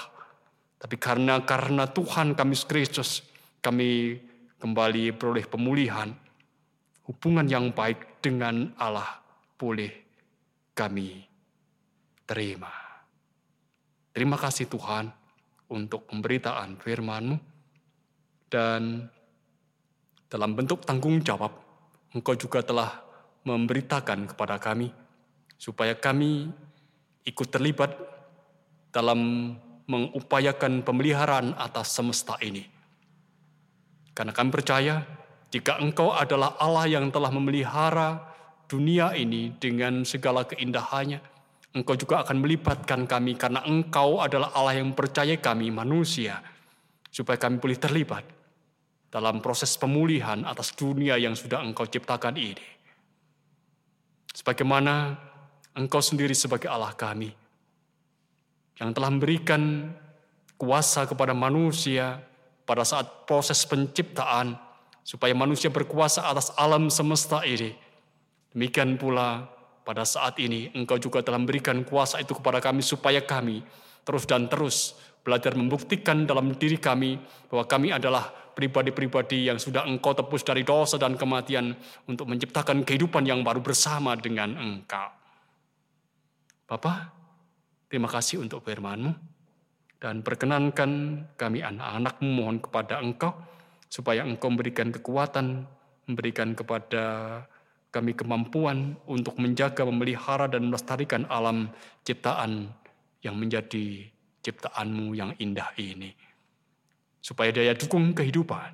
Tapi 0.79 0.95
karena 0.95 1.43
karena 1.43 1.83
Tuhan 1.91 2.39
kami 2.39 2.55
Kristus, 2.63 3.19
kami 3.59 4.15
kembali 4.59 5.11
beroleh 5.11 5.43
pemulihan. 5.43 6.07
Hubungan 7.03 7.43
yang 7.51 7.75
baik 7.75 8.23
dengan 8.23 8.71
Allah 8.79 9.19
boleh 9.59 9.91
kami 10.71 11.19
terima. 12.23 12.71
Terima 14.15 14.37
kasih 14.39 14.71
Tuhan 14.71 15.11
untuk 15.67 16.07
pemberitaan 16.07 16.79
firman-Mu. 16.79 17.37
Dan 18.49 19.05
dalam 20.31 20.51
bentuk 20.57 20.87
tanggung 20.87 21.21
jawab, 21.21 21.53
Engkau 22.15 22.33
juga 22.33 22.65
telah 22.65 23.03
memberitakan 23.45 24.33
kepada 24.33 24.57
kami 24.57 24.89
supaya 25.59 25.93
kami 25.93 26.49
ikut 27.27 27.47
terlibat 27.51 27.93
dalam 28.89 29.53
mengupayakan 29.89 30.85
pemeliharaan 30.85 31.57
atas 31.57 31.97
semesta 31.97 32.37
ini. 32.45 32.61
Karena 34.13 34.29
kami 34.29 34.49
percaya, 34.53 35.01
jika 35.49 35.81
engkau 35.81 36.13
adalah 36.13 36.53
Allah 36.61 36.85
yang 36.85 37.09
telah 37.09 37.33
memelihara 37.33 38.21
dunia 38.69 39.17
ini 39.17 39.57
dengan 39.57 40.05
segala 40.05 40.45
keindahannya, 40.45 41.17
engkau 41.73 41.97
juga 41.97 42.21
akan 42.21 42.37
melibatkan 42.37 43.09
kami 43.09 43.33
karena 43.33 43.65
engkau 43.65 44.21
adalah 44.21 44.53
Allah 44.53 44.77
yang 44.77 44.93
percaya 44.93 45.33
kami 45.41 45.73
manusia, 45.73 46.37
supaya 47.09 47.41
kami 47.41 47.57
boleh 47.57 47.81
terlibat 47.81 48.21
dalam 49.09 49.41
proses 49.41 49.73
pemulihan 49.73 50.45
atas 50.45 50.77
dunia 50.77 51.17
yang 51.17 51.33
sudah 51.33 51.65
engkau 51.65 51.89
ciptakan 51.89 52.37
ini. 52.37 52.67
Sebagaimana 54.29 55.17
engkau 55.73 55.97
sendiri 55.97 56.37
sebagai 56.37 56.69
Allah 56.69 56.93
kami, 56.93 57.33
yang 58.79 58.95
telah 58.95 59.11
memberikan 59.11 59.91
kuasa 60.55 61.05
kepada 61.07 61.35
manusia 61.35 62.23
pada 62.63 62.87
saat 62.87 63.27
proses 63.27 63.63
penciptaan 63.67 64.55
supaya 65.03 65.35
manusia 65.35 65.67
berkuasa 65.71 66.27
atas 66.27 66.51
alam 66.55 66.87
semesta 66.87 67.43
ini. 67.43 67.75
Demikian 68.55 68.97
pula 68.97 69.45
pada 69.83 70.05
saat 70.07 70.39
ini 70.41 70.71
engkau 70.73 70.97
juga 70.97 71.21
telah 71.21 71.37
memberikan 71.37 71.81
kuasa 71.85 72.21
itu 72.23 72.33
kepada 72.37 72.61
kami 72.61 72.81
supaya 72.81 73.21
kami 73.21 73.61
terus 74.05 74.25
dan 74.25 74.49
terus 74.49 74.97
belajar 75.21 75.53
membuktikan 75.53 76.25
dalam 76.25 76.55
diri 76.55 76.79
kami 76.79 77.19
bahwa 77.51 77.65
kami 77.67 77.89
adalah 77.93 78.31
pribadi-pribadi 78.55 79.47
yang 79.47 79.57
sudah 79.61 79.85
engkau 79.85 80.11
tebus 80.11 80.43
dari 80.43 80.67
dosa 80.67 80.97
dan 80.99 81.15
kematian 81.15 81.73
untuk 82.09 82.27
menciptakan 82.27 82.83
kehidupan 82.83 83.23
yang 83.23 83.45
baru 83.45 83.63
bersama 83.63 84.17
dengan 84.19 84.57
engkau. 84.57 85.09
Bapak, 86.69 87.18
Terima 87.89 88.05
kasih 88.05 88.45
untuk 88.45 88.61
firman-Mu. 88.61 89.11
Dan 89.99 90.21
perkenankan 90.21 90.91
kami 91.35 91.59
anak-anakmu 91.65 92.29
mohon 92.29 92.61
kepada 92.61 93.01
Engkau, 93.01 93.33
supaya 93.89 94.23
Engkau 94.23 94.53
memberikan 94.53 94.93
kekuatan, 94.93 95.65
memberikan 96.05 96.53
kepada 96.53 97.03
kami 97.89 98.13
kemampuan 98.13 98.93
untuk 99.09 99.41
menjaga, 99.41 99.83
memelihara, 99.83 100.45
dan 100.45 100.69
melestarikan 100.69 101.25
alam 101.27 101.73
ciptaan 102.05 102.69
yang 103.25 103.35
menjadi 103.35 104.05
ciptaanmu 104.45 105.17
yang 105.17 105.33
indah 105.41 105.73
ini. 105.81 106.13
Supaya 107.19 107.51
daya 107.51 107.73
dukung 107.75 108.13
kehidupan 108.15 108.71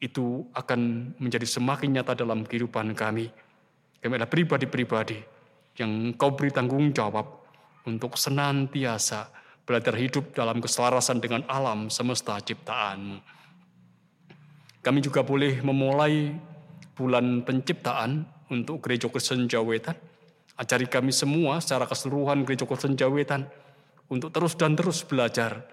itu 0.00 0.48
akan 0.56 1.12
menjadi 1.20 1.44
semakin 1.44 2.00
nyata 2.00 2.16
dalam 2.16 2.42
kehidupan 2.48 2.96
kami. 2.96 3.28
Kami 4.00 4.12
adalah 4.16 4.32
pribadi-pribadi 4.32 5.20
yang 5.76 6.16
kau 6.16 6.32
beri 6.32 6.50
tanggung 6.50 6.90
jawab 6.90 7.39
untuk 7.86 8.16
senantiasa 8.16 9.30
belajar 9.64 9.94
hidup 9.94 10.34
dalam 10.34 10.58
keselarasan 10.58 11.22
dengan 11.22 11.46
alam 11.46 11.86
semesta 11.88 12.36
ciptaan. 12.42 13.22
Kami 14.80 14.98
juga 15.04 15.20
boleh 15.20 15.60
memulai 15.60 16.34
bulan 16.96 17.44
penciptaan 17.44 18.24
untuk 18.50 18.82
Gereja 18.82 19.06
Kristen 19.12 19.46
Jawetan. 19.46 19.94
Ajari 20.58 20.90
kami 20.90 21.14
semua 21.14 21.60
secara 21.62 21.86
keseluruhan 21.86 22.44
Gereja 22.44 22.66
Kristen 22.66 22.96
Jawetan 22.96 23.46
untuk 24.10 24.34
terus 24.34 24.58
dan 24.58 24.74
terus 24.74 25.06
belajar 25.06 25.64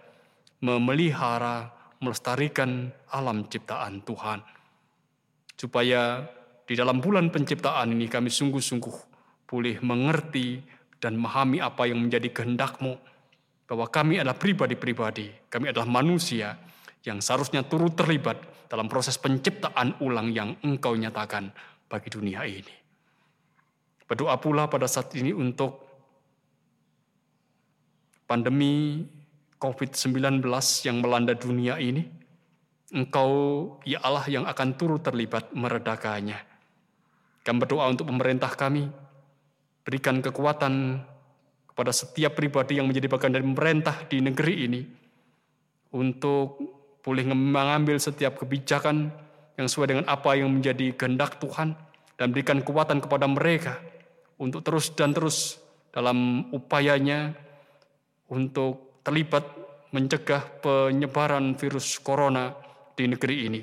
memelihara, 0.62 1.74
melestarikan 2.04 2.94
alam 3.10 3.50
ciptaan 3.50 4.06
Tuhan. 4.06 4.40
Supaya 5.58 6.22
di 6.68 6.78
dalam 6.78 7.02
bulan 7.02 7.34
penciptaan 7.34 7.98
ini 7.98 8.06
kami 8.06 8.30
sungguh-sungguh 8.30 8.98
boleh 9.48 9.82
mengerti 9.82 10.77
dan 10.98 11.18
memahami 11.18 11.62
apa 11.62 11.86
yang 11.90 12.02
menjadi 12.02 12.30
kehendakmu. 12.32 12.98
Bahwa 13.68 13.86
kami 13.92 14.24
adalah 14.24 14.40
pribadi-pribadi, 14.40 15.52
kami 15.52 15.76
adalah 15.76 15.88
manusia 15.90 16.56
yang 17.04 17.20
seharusnya 17.20 17.68
turut 17.68 18.00
terlibat 18.00 18.40
dalam 18.72 18.88
proses 18.88 19.20
penciptaan 19.20 20.00
ulang 20.00 20.32
yang 20.32 20.56
engkau 20.64 20.96
nyatakan 20.96 21.52
bagi 21.92 22.08
dunia 22.12 22.48
ini. 22.48 22.76
Berdoa 24.08 24.40
pula 24.40 24.72
pada 24.72 24.88
saat 24.88 25.12
ini 25.20 25.36
untuk 25.36 25.84
pandemi 28.24 29.04
COVID-19 29.60 30.44
yang 30.88 30.98
melanda 31.04 31.36
dunia 31.36 31.76
ini. 31.80 32.08
Engkau, 32.88 33.32
ya 33.84 34.00
Allah 34.00 34.24
yang 34.32 34.48
akan 34.48 34.80
turut 34.80 35.04
terlibat 35.04 35.52
meredakannya. 35.52 36.40
Kami 37.44 37.58
berdoa 37.60 37.92
untuk 37.92 38.08
pemerintah 38.08 38.48
kami, 38.56 38.88
Berikan 39.88 40.20
kekuatan 40.20 41.00
kepada 41.72 41.96
setiap 41.96 42.36
pribadi 42.36 42.76
yang 42.76 42.92
menjadi 42.92 43.08
bagian 43.08 43.32
dari 43.32 43.46
pemerintah 43.48 44.04
di 44.12 44.20
negeri 44.20 44.56
ini 44.68 44.82
untuk 45.96 46.60
boleh 47.00 47.24
mengambil 47.24 47.96
setiap 47.96 48.36
kebijakan 48.36 49.08
yang 49.56 49.66
sesuai 49.72 49.96
dengan 49.96 50.06
apa 50.12 50.36
yang 50.36 50.52
menjadi 50.52 50.92
kehendak 50.92 51.40
Tuhan 51.40 51.72
dan 52.20 52.28
berikan 52.36 52.60
kekuatan 52.60 53.00
kepada 53.00 53.26
mereka 53.32 53.80
untuk 54.38 54.62
terus 54.62 54.92
dan 54.92 55.16
terus 55.16 55.58
dalam 55.96 56.52
upayanya 56.54 57.34
untuk 58.30 59.02
terlibat 59.02 59.48
mencegah 59.90 60.62
penyebaran 60.62 61.58
virus 61.58 61.98
corona 61.98 62.54
di 62.94 63.10
negeri 63.10 63.38
ini. 63.50 63.62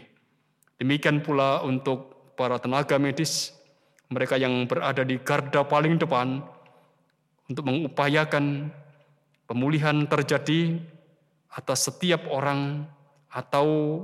Demikian 0.80 1.22
pula 1.22 1.62
untuk 1.62 2.34
para 2.34 2.58
tenaga 2.58 2.98
medis, 2.98 3.53
mereka 4.14 4.38
yang 4.38 4.70
berada 4.70 5.02
di 5.02 5.18
garda 5.18 5.66
paling 5.66 5.98
depan 5.98 6.38
untuk 7.50 7.66
mengupayakan 7.66 8.70
pemulihan 9.50 10.06
terjadi 10.06 10.78
atas 11.52 11.90
setiap 11.90 12.24
orang 12.30 12.86
atau 13.28 14.00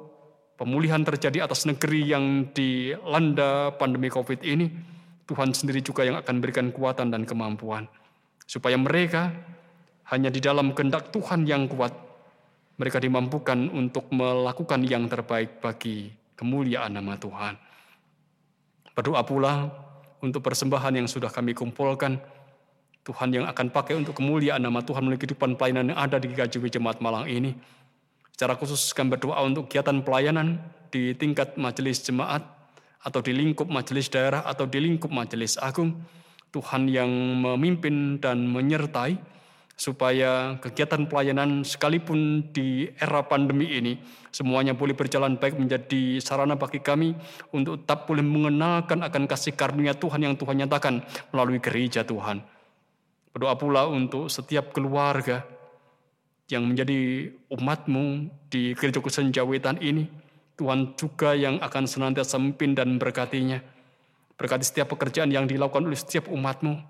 pemulihan 0.61 1.01
terjadi 1.01 1.49
atas 1.49 1.65
negeri 1.65 2.05
yang 2.05 2.53
dilanda 2.53 3.73
pandemi 3.81 4.13
COVID 4.13 4.45
ini, 4.45 4.69
Tuhan 5.25 5.57
sendiri 5.57 5.81
juga 5.81 6.05
yang 6.05 6.21
akan 6.21 6.37
berikan 6.43 6.69
kekuatan 6.69 7.09
dan 7.09 7.25
kemampuan. 7.25 7.89
Supaya 8.45 8.77
mereka 8.77 9.33
hanya 10.11 10.29
di 10.29 10.43
dalam 10.43 10.75
kehendak 10.75 11.15
Tuhan 11.15 11.47
yang 11.47 11.71
kuat, 11.71 11.95
mereka 12.77 12.99
dimampukan 13.01 13.71
untuk 13.73 14.11
melakukan 14.13 14.85
yang 14.85 15.07
terbaik 15.07 15.63
bagi 15.63 16.13
kemuliaan 16.37 16.93
nama 16.99 17.17
Tuhan. 17.17 17.55
Berdoa 18.93 19.23
pula 19.25 19.71
untuk 20.21 20.45
persembahan 20.45 20.97
yang 21.01 21.09
sudah 21.09 21.33
kami 21.33 21.57
kumpulkan, 21.57 22.21
Tuhan 23.01 23.33
yang 23.33 23.49
akan 23.49 23.73
pakai 23.73 23.97
untuk 23.97 24.21
kemuliaan 24.21 24.61
nama 24.61 24.85
Tuhan 24.85 25.01
melalui 25.05 25.21
kehidupan 25.21 25.57
pelayanan 25.57 25.97
yang 25.97 25.99
ada 25.99 26.21
di 26.21 26.29
GKJW 26.29 26.69
Jemaat 26.69 27.01
Malang 27.01 27.25
ini. 27.25 27.57
Secara 28.37 28.57
khusus 28.57 28.93
kami 28.93 29.17
berdoa 29.17 29.41
untuk 29.45 29.69
kegiatan 29.69 30.05
pelayanan 30.05 30.61
di 30.93 31.17
tingkat 31.17 31.57
majelis 31.57 32.05
jemaat 32.05 32.45
atau 33.01 33.21
di 33.25 33.33
lingkup 33.33 33.69
majelis 33.73 34.13
daerah 34.13 34.45
atau 34.45 34.69
di 34.69 34.81
lingkup 34.81 35.09
majelis 35.09 35.57
agung. 35.57 35.97
Tuhan 36.51 36.91
yang 36.91 37.09
memimpin 37.41 38.19
dan 38.19 38.43
menyertai 38.45 39.17
supaya 39.81 40.61
kegiatan 40.61 41.09
pelayanan 41.09 41.65
sekalipun 41.65 42.53
di 42.53 42.93
era 43.01 43.25
pandemi 43.25 43.65
ini 43.65 43.97
semuanya 44.29 44.77
boleh 44.77 44.93
berjalan 44.93 45.41
baik 45.41 45.57
menjadi 45.57 46.21
sarana 46.21 46.53
bagi 46.53 46.85
kami 46.85 47.17
untuk 47.57 47.81
tetap 47.81 48.05
boleh 48.05 48.21
mengenalkan 48.21 49.01
akan 49.01 49.25
kasih 49.25 49.57
karunia 49.57 49.97
Tuhan 49.97 50.21
yang 50.21 50.37
Tuhan 50.37 50.61
nyatakan 50.61 51.01
melalui 51.33 51.65
gereja 51.65 52.05
Tuhan. 52.05 52.45
Berdoa 53.33 53.57
pula 53.57 53.89
untuk 53.89 54.29
setiap 54.29 54.77
keluarga 54.77 55.49
yang 56.53 56.69
menjadi 56.69 57.33
umatmu 57.49 58.29
di 58.53 58.77
gereja 58.77 59.01
kesenjawitan 59.01 59.81
ini. 59.81 60.05
Tuhan 60.61 60.93
juga 60.93 61.33
yang 61.33 61.57
akan 61.57 61.89
senantiasa 61.89 62.37
memimpin 62.37 62.77
dan 62.77 63.01
berkatinya. 63.01 63.65
Berkati 64.37 64.61
setiap 64.61 64.93
pekerjaan 64.93 65.33
yang 65.33 65.49
dilakukan 65.49 65.89
oleh 65.89 65.97
setiap 65.97 66.29
umatmu. 66.29 66.90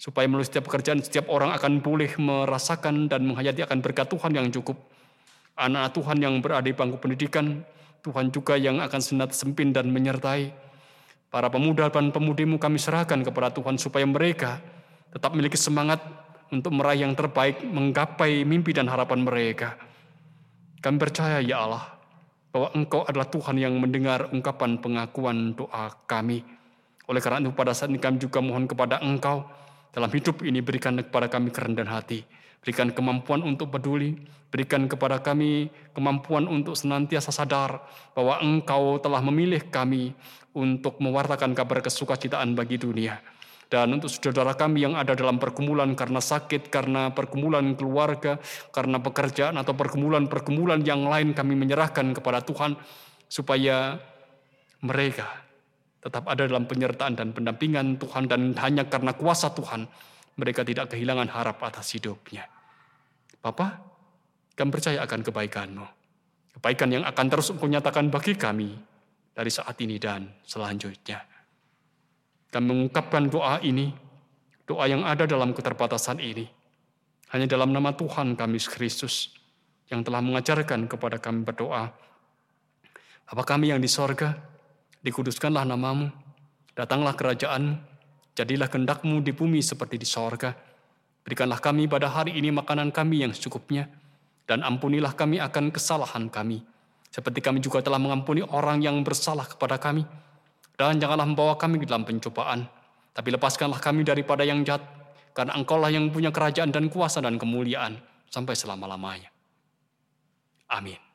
Supaya 0.00 0.24
melalui 0.24 0.48
setiap 0.48 0.64
pekerjaan, 0.64 1.04
setiap 1.04 1.28
orang 1.28 1.52
akan 1.52 1.84
boleh 1.84 2.08
merasakan 2.16 3.04
dan 3.04 3.20
menghayati 3.28 3.68
akan 3.68 3.84
berkat 3.84 4.08
Tuhan 4.08 4.32
yang 4.32 4.48
cukup. 4.48 4.80
Anak 5.60 5.92
Tuhan 5.92 6.16
yang 6.24 6.40
berada 6.40 6.64
di 6.64 6.72
bangku 6.72 6.96
pendidikan, 6.96 7.60
Tuhan 8.00 8.32
juga 8.32 8.56
yang 8.56 8.80
akan 8.80 8.96
senantiasa 8.96 9.44
memimpin 9.44 9.76
dan 9.76 9.92
menyertai. 9.92 10.56
Para 11.28 11.52
pemuda 11.52 11.92
dan 11.92 12.08
pemudimu 12.16 12.56
kami 12.56 12.80
serahkan 12.80 13.20
kepada 13.20 13.52
Tuhan 13.52 13.76
supaya 13.76 14.08
mereka 14.08 14.64
tetap 15.12 15.36
memiliki 15.36 15.60
semangat 15.60 16.00
untuk 16.48 16.74
meraih 16.74 17.04
yang 17.04 17.12
terbaik, 17.12 17.60
menggapai 17.60 18.42
mimpi 18.48 18.72
dan 18.72 18.88
harapan 18.88 19.20
mereka. 19.20 19.76
Kami 20.80 20.96
percaya 20.96 21.44
ya 21.44 21.68
Allah, 21.68 22.00
bahwa 22.50 22.72
Engkau 22.74 23.04
adalah 23.06 23.28
Tuhan 23.28 23.60
yang 23.60 23.76
mendengar 23.78 24.32
ungkapan 24.32 24.80
pengakuan 24.80 25.54
doa 25.54 25.92
kami. 26.08 26.42
Oleh 27.06 27.20
karena 27.22 27.44
itu 27.44 27.52
pada 27.54 27.76
saat 27.76 27.92
ini 27.92 28.00
kami 28.00 28.18
juga 28.18 28.42
mohon 28.42 28.66
kepada 28.66 28.98
Engkau, 29.04 29.46
dalam 29.90 30.10
hidup 30.10 30.42
ini 30.46 30.62
berikan 30.62 30.94
kepada 30.98 31.26
kami 31.26 31.50
kerendahan 31.50 31.90
hati. 31.90 32.22
Berikan 32.60 32.92
kemampuan 32.92 33.40
untuk 33.40 33.72
peduli, 33.72 34.20
berikan 34.52 34.84
kepada 34.84 35.24
kami 35.24 35.72
kemampuan 35.96 36.44
untuk 36.44 36.76
senantiasa 36.76 37.32
sadar 37.32 37.80
bahwa 38.12 38.36
Engkau 38.44 39.00
telah 39.00 39.24
memilih 39.24 39.64
kami 39.72 40.12
untuk 40.52 41.00
mewartakan 41.00 41.56
kabar 41.56 41.80
kesukacitaan 41.80 42.52
bagi 42.52 42.76
dunia. 42.76 43.16
Dan 43.70 43.94
untuk 43.94 44.10
saudara 44.10 44.52
kami 44.58 44.82
yang 44.82 44.98
ada 44.98 45.14
dalam 45.14 45.38
pergumulan 45.38 45.94
karena 45.94 46.18
sakit, 46.18 46.68
karena 46.74 47.14
pergumulan 47.14 47.62
keluarga, 47.78 48.36
karena 48.74 48.98
pekerjaan 48.98 49.54
atau 49.56 49.78
pergumulan-pergumulan 49.78 50.82
yang 50.82 51.06
lain 51.06 51.30
kami 51.32 51.54
menyerahkan 51.54 52.10
kepada 52.12 52.42
Tuhan 52.42 52.74
supaya 53.30 54.02
mereka 54.82 55.49
tetap 56.00 56.24
ada 56.26 56.48
dalam 56.48 56.64
penyertaan 56.64 57.12
dan 57.12 57.36
pendampingan 57.36 58.00
Tuhan 58.00 58.24
dan 58.24 58.56
hanya 58.56 58.88
karena 58.88 59.12
kuasa 59.12 59.52
Tuhan 59.52 59.84
mereka 60.40 60.64
tidak 60.64 60.96
kehilangan 60.96 61.28
harap 61.28 61.60
atas 61.60 61.92
hidupnya. 61.92 62.48
Bapak, 63.44 63.70
kami 64.56 64.70
percaya 64.72 65.04
akan 65.04 65.20
kebaikanmu. 65.20 65.86
Kebaikan 66.56 66.88
yang 66.92 67.04
akan 67.04 67.26
terus 67.28 67.52
engkau 67.52 67.68
nyatakan 67.68 68.08
bagi 68.08 68.36
kami 68.36 68.76
dari 69.36 69.52
saat 69.52 69.76
ini 69.84 70.00
dan 70.00 70.28
selanjutnya. 70.44 71.20
Kami 72.50 72.64
mengungkapkan 72.66 73.30
doa 73.30 73.62
ini, 73.62 73.92
doa 74.66 74.84
yang 74.90 75.06
ada 75.06 75.28
dalam 75.28 75.54
keterbatasan 75.54 76.18
ini. 76.18 76.48
Hanya 77.30 77.46
dalam 77.46 77.70
nama 77.70 77.94
Tuhan 77.94 78.34
kami 78.34 78.58
Kristus 78.58 79.30
yang 79.86 80.02
telah 80.02 80.18
mengajarkan 80.18 80.90
kepada 80.90 81.22
kami 81.22 81.46
berdoa. 81.46 81.94
Apa 83.30 83.42
kami 83.46 83.70
yang 83.70 83.78
di 83.78 83.86
sorga, 83.86 84.34
dikuduskanlah 85.04 85.64
namamu, 85.68 86.08
datanglah 86.76 87.16
kerajaan, 87.16 87.80
jadilah 88.36 88.68
kendakmu 88.68 89.20
di 89.20 89.32
bumi 89.32 89.60
seperti 89.60 90.00
di 90.00 90.08
sorga. 90.08 90.52
Berikanlah 91.20 91.60
kami 91.60 91.84
pada 91.90 92.08
hari 92.08 92.36
ini 92.36 92.48
makanan 92.52 92.92
kami 92.92 93.24
yang 93.24 93.32
secukupnya, 93.36 93.88
dan 94.48 94.64
ampunilah 94.64 95.12
kami 95.14 95.38
akan 95.38 95.70
kesalahan 95.70 96.32
kami, 96.32 96.64
seperti 97.12 97.44
kami 97.44 97.60
juga 97.60 97.84
telah 97.84 98.00
mengampuni 98.00 98.40
orang 98.40 98.80
yang 98.80 99.00
bersalah 99.04 99.44
kepada 99.46 99.76
kami 99.76 100.02
dan 100.80 100.96
janganlah 100.96 101.28
membawa 101.28 101.60
kami 101.60 101.76
ke 101.76 101.84
dalam 101.84 102.08
pencobaan, 102.08 102.64
tapi 103.12 103.36
lepaskanlah 103.36 103.76
kami 103.84 104.00
daripada 104.00 104.48
yang 104.48 104.64
jahat, 104.64 104.80
karena 105.36 105.52
engkaulah 105.52 105.92
yang 105.92 106.08
punya 106.08 106.32
kerajaan 106.32 106.72
dan 106.72 106.88
kuasa 106.88 107.20
dan 107.20 107.36
kemuliaan 107.36 108.00
sampai 108.32 108.56
selama-lamanya. 108.56 109.28
Amin. 110.72 111.09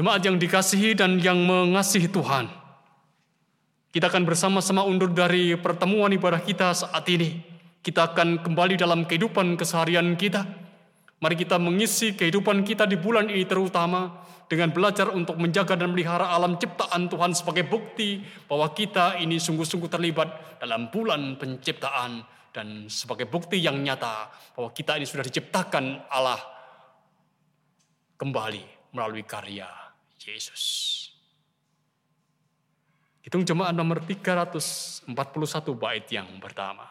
Jemaat 0.00 0.24
yang 0.24 0.40
dikasihi 0.40 0.96
dan 0.96 1.20
yang 1.20 1.36
mengasihi 1.44 2.08
Tuhan, 2.08 2.48
kita 3.92 4.08
akan 4.08 4.24
bersama-sama 4.24 4.80
undur 4.80 5.12
dari 5.12 5.52
pertemuan 5.60 6.08
ibadah 6.08 6.40
kita 6.40 6.72
saat 6.72 7.04
ini. 7.12 7.36
Kita 7.84 8.08
akan 8.08 8.40
kembali 8.40 8.80
dalam 8.80 9.04
kehidupan 9.04 9.60
keseharian 9.60 10.16
kita. 10.16 10.48
Mari 11.20 11.36
kita 11.36 11.60
mengisi 11.60 12.16
kehidupan 12.16 12.64
kita 12.64 12.88
di 12.88 12.96
bulan 12.96 13.28
ini 13.28 13.44
terutama 13.44 14.24
dengan 14.48 14.72
belajar 14.72 15.12
untuk 15.12 15.36
menjaga 15.36 15.76
dan 15.76 15.92
melihara 15.92 16.32
alam 16.32 16.56
ciptaan 16.56 17.12
Tuhan 17.12 17.36
sebagai 17.36 17.68
bukti 17.68 18.24
bahwa 18.48 18.72
kita 18.72 19.20
ini 19.20 19.36
sungguh-sungguh 19.36 19.92
terlibat 19.92 20.64
dalam 20.64 20.88
bulan 20.88 21.36
penciptaan 21.36 22.24
dan 22.56 22.88
sebagai 22.88 23.28
bukti 23.28 23.60
yang 23.60 23.76
nyata 23.84 24.32
bahwa 24.56 24.72
kita 24.72 24.96
ini 24.96 25.04
sudah 25.04 25.28
diciptakan 25.28 26.08
Allah 26.08 26.40
kembali 28.16 28.96
melalui 28.96 29.28
karya 29.28 29.79
Yesus. 30.30 30.64
Hitung 33.20 33.44
jemaat 33.44 33.76
nomor 33.76 34.00
341 34.02 35.10
bait 35.76 36.06
yang 36.08 36.28
pertama. 36.40 36.88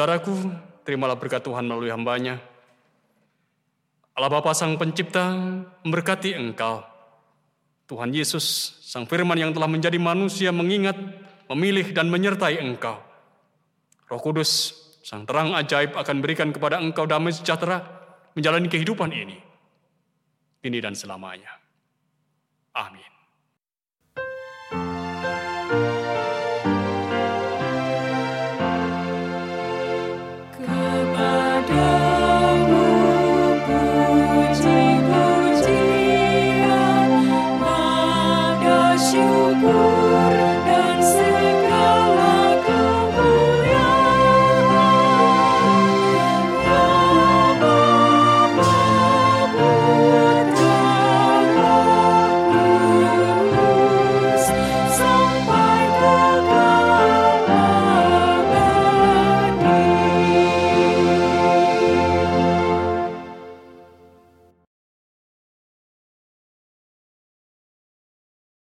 Saudara-saudaraku, 0.00 0.48
terimalah 0.80 1.20
berkat 1.20 1.44
Tuhan 1.44 1.68
melalui 1.68 1.92
hambanya. 1.92 2.40
Allah 4.16 4.32
Bapa 4.32 4.56
Sang 4.56 4.80
Pencipta 4.80 5.36
memberkati 5.84 6.32
engkau. 6.40 6.80
Tuhan 7.84 8.08
Yesus, 8.08 8.80
Sang 8.80 9.04
Firman 9.04 9.36
yang 9.36 9.52
telah 9.52 9.68
menjadi 9.68 10.00
manusia 10.00 10.56
mengingat, 10.56 10.96
memilih 11.52 11.92
dan 11.92 12.08
menyertai 12.08 12.64
engkau. 12.64 12.96
Roh 14.08 14.20
Kudus, 14.24 14.72
Sang 15.04 15.28
terang 15.28 15.52
ajaib 15.52 15.92
akan 15.92 16.16
berikan 16.24 16.48
kepada 16.48 16.80
engkau 16.80 17.04
damai 17.04 17.36
sejahtera 17.36 17.84
menjalani 18.32 18.72
kehidupan 18.72 19.12
ini. 19.12 19.36
Ini 20.64 20.80
dan 20.80 20.96
selamanya. 20.96 21.60
Amin. 22.72 23.09